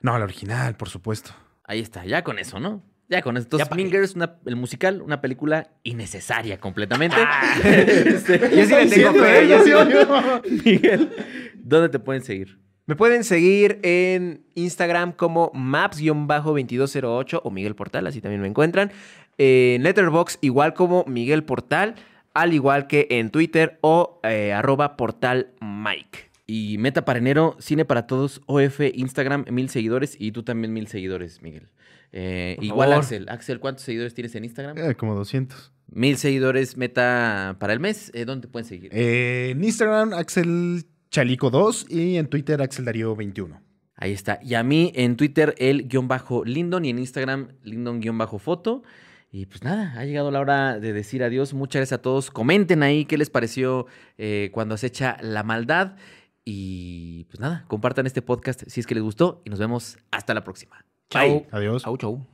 No, 0.00 0.18
la 0.18 0.24
original, 0.24 0.74
por 0.76 0.88
supuesto. 0.88 1.30
Ahí 1.62 1.78
está, 1.80 2.04
ya 2.04 2.24
con 2.24 2.40
eso, 2.40 2.58
¿no? 2.58 2.82
Ya 3.08 3.22
con 3.22 3.36
eso. 3.36 3.44
Entonces, 3.44 3.68
pa' 3.68 3.76
Mean 3.76 3.88
qué. 3.90 3.98
Girls, 3.98 4.14
una- 4.16 4.36
el 4.46 4.56
musical, 4.56 5.00
una 5.00 5.20
película 5.20 5.70
innecesaria 5.84 6.58
completamente. 6.58 7.16
Ah. 7.18 7.54
Este, 7.64 8.38
Yo 8.56 8.64
sí 8.64 8.74
le 8.74 8.88
tengo 8.88 9.12
fe, 9.12 10.50
Miguel, 10.64 11.10
¿dónde 11.54 11.88
te 11.88 11.98
pueden 11.98 12.22
seguir? 12.22 12.58
Me 12.86 12.96
pueden 12.96 13.24
seguir 13.24 13.80
en 13.82 14.44
Instagram 14.54 15.12
como 15.12 15.50
maps-2208 15.54 17.40
o 17.42 17.50
Miguel 17.50 17.74
Portal, 17.74 18.06
así 18.06 18.20
también 18.20 18.42
me 18.42 18.48
encuentran. 18.48 18.92
En 19.38 19.82
Letterbox 19.82 20.38
igual 20.42 20.74
como 20.74 21.04
Miguel 21.06 21.44
Portal, 21.44 21.94
al 22.34 22.52
igual 22.52 22.86
que 22.86 23.06
en 23.10 23.30
Twitter 23.30 23.78
o 23.80 24.20
eh, 24.22 24.52
arroba 24.52 24.96
portal 24.98 25.54
Mike. 25.60 26.30
Y 26.46 26.76
Meta 26.76 27.06
para 27.06 27.20
enero, 27.20 27.56
Cine 27.58 27.86
para 27.86 28.06
Todos, 28.06 28.42
OF, 28.44 28.80
Instagram, 28.92 29.46
mil 29.50 29.70
seguidores 29.70 30.14
y 30.18 30.32
tú 30.32 30.42
también 30.42 30.74
mil 30.74 30.86
seguidores, 30.88 31.40
Miguel. 31.40 31.68
Eh, 32.12 32.58
igual 32.60 32.90
favor. 32.90 33.02
Axel. 33.02 33.28
Axel, 33.30 33.60
¿cuántos 33.60 33.84
seguidores 33.84 34.12
tienes 34.12 34.34
en 34.34 34.44
Instagram? 34.44 34.76
Eh, 34.76 34.94
como 34.94 35.14
200. 35.14 35.72
Mil 35.90 36.18
seguidores, 36.18 36.76
Meta 36.76 37.56
para 37.58 37.72
el 37.72 37.80
mes. 37.80 38.10
Eh, 38.14 38.24
¿Dónde 38.24 38.46
te 38.46 38.52
pueden 38.52 38.68
seguir? 38.68 38.90
Eh, 38.92 39.50
en 39.52 39.64
Instagram, 39.64 40.12
Axel 40.12 40.84
Chalico 41.14 41.48
2 41.48 41.86
y 41.90 42.16
en 42.16 42.26
Twitter, 42.26 42.60
Axel 42.60 42.86
Darío 42.86 43.14
21. 43.14 43.62
Ahí 43.94 44.10
está. 44.10 44.40
Y 44.42 44.54
a 44.54 44.64
mí 44.64 44.90
en 44.96 45.16
Twitter, 45.16 45.54
el 45.58 45.86
guion 45.86 46.08
bajo 46.08 46.44
Lindon 46.44 46.84
y 46.84 46.90
en 46.90 46.98
Instagram, 46.98 47.52
Lindon 47.62 48.00
guion 48.00 48.18
bajo 48.18 48.40
foto. 48.40 48.82
Y 49.30 49.46
pues 49.46 49.62
nada, 49.62 49.94
ha 49.96 50.04
llegado 50.04 50.32
la 50.32 50.40
hora 50.40 50.80
de 50.80 50.92
decir 50.92 51.22
adiós. 51.22 51.54
Muchas 51.54 51.78
gracias 51.78 52.00
a 52.00 52.02
todos. 52.02 52.32
Comenten 52.32 52.82
ahí 52.82 53.04
qué 53.04 53.16
les 53.16 53.30
pareció 53.30 53.86
eh, 54.18 54.50
cuando 54.52 54.74
acecha 54.74 55.16
la 55.20 55.44
maldad. 55.44 55.94
Y 56.44 57.26
pues 57.26 57.38
nada, 57.38 57.64
compartan 57.68 58.06
este 58.06 58.20
podcast 58.20 58.64
si 58.66 58.80
es 58.80 58.86
que 58.88 58.96
les 58.96 59.04
gustó 59.04 59.40
y 59.44 59.50
nos 59.50 59.60
vemos 59.60 59.98
hasta 60.10 60.34
la 60.34 60.42
próxima. 60.42 60.84
Chau. 61.10 61.46
Adiós. 61.52 61.84
Chau, 61.84 61.96
chau. 61.96 62.26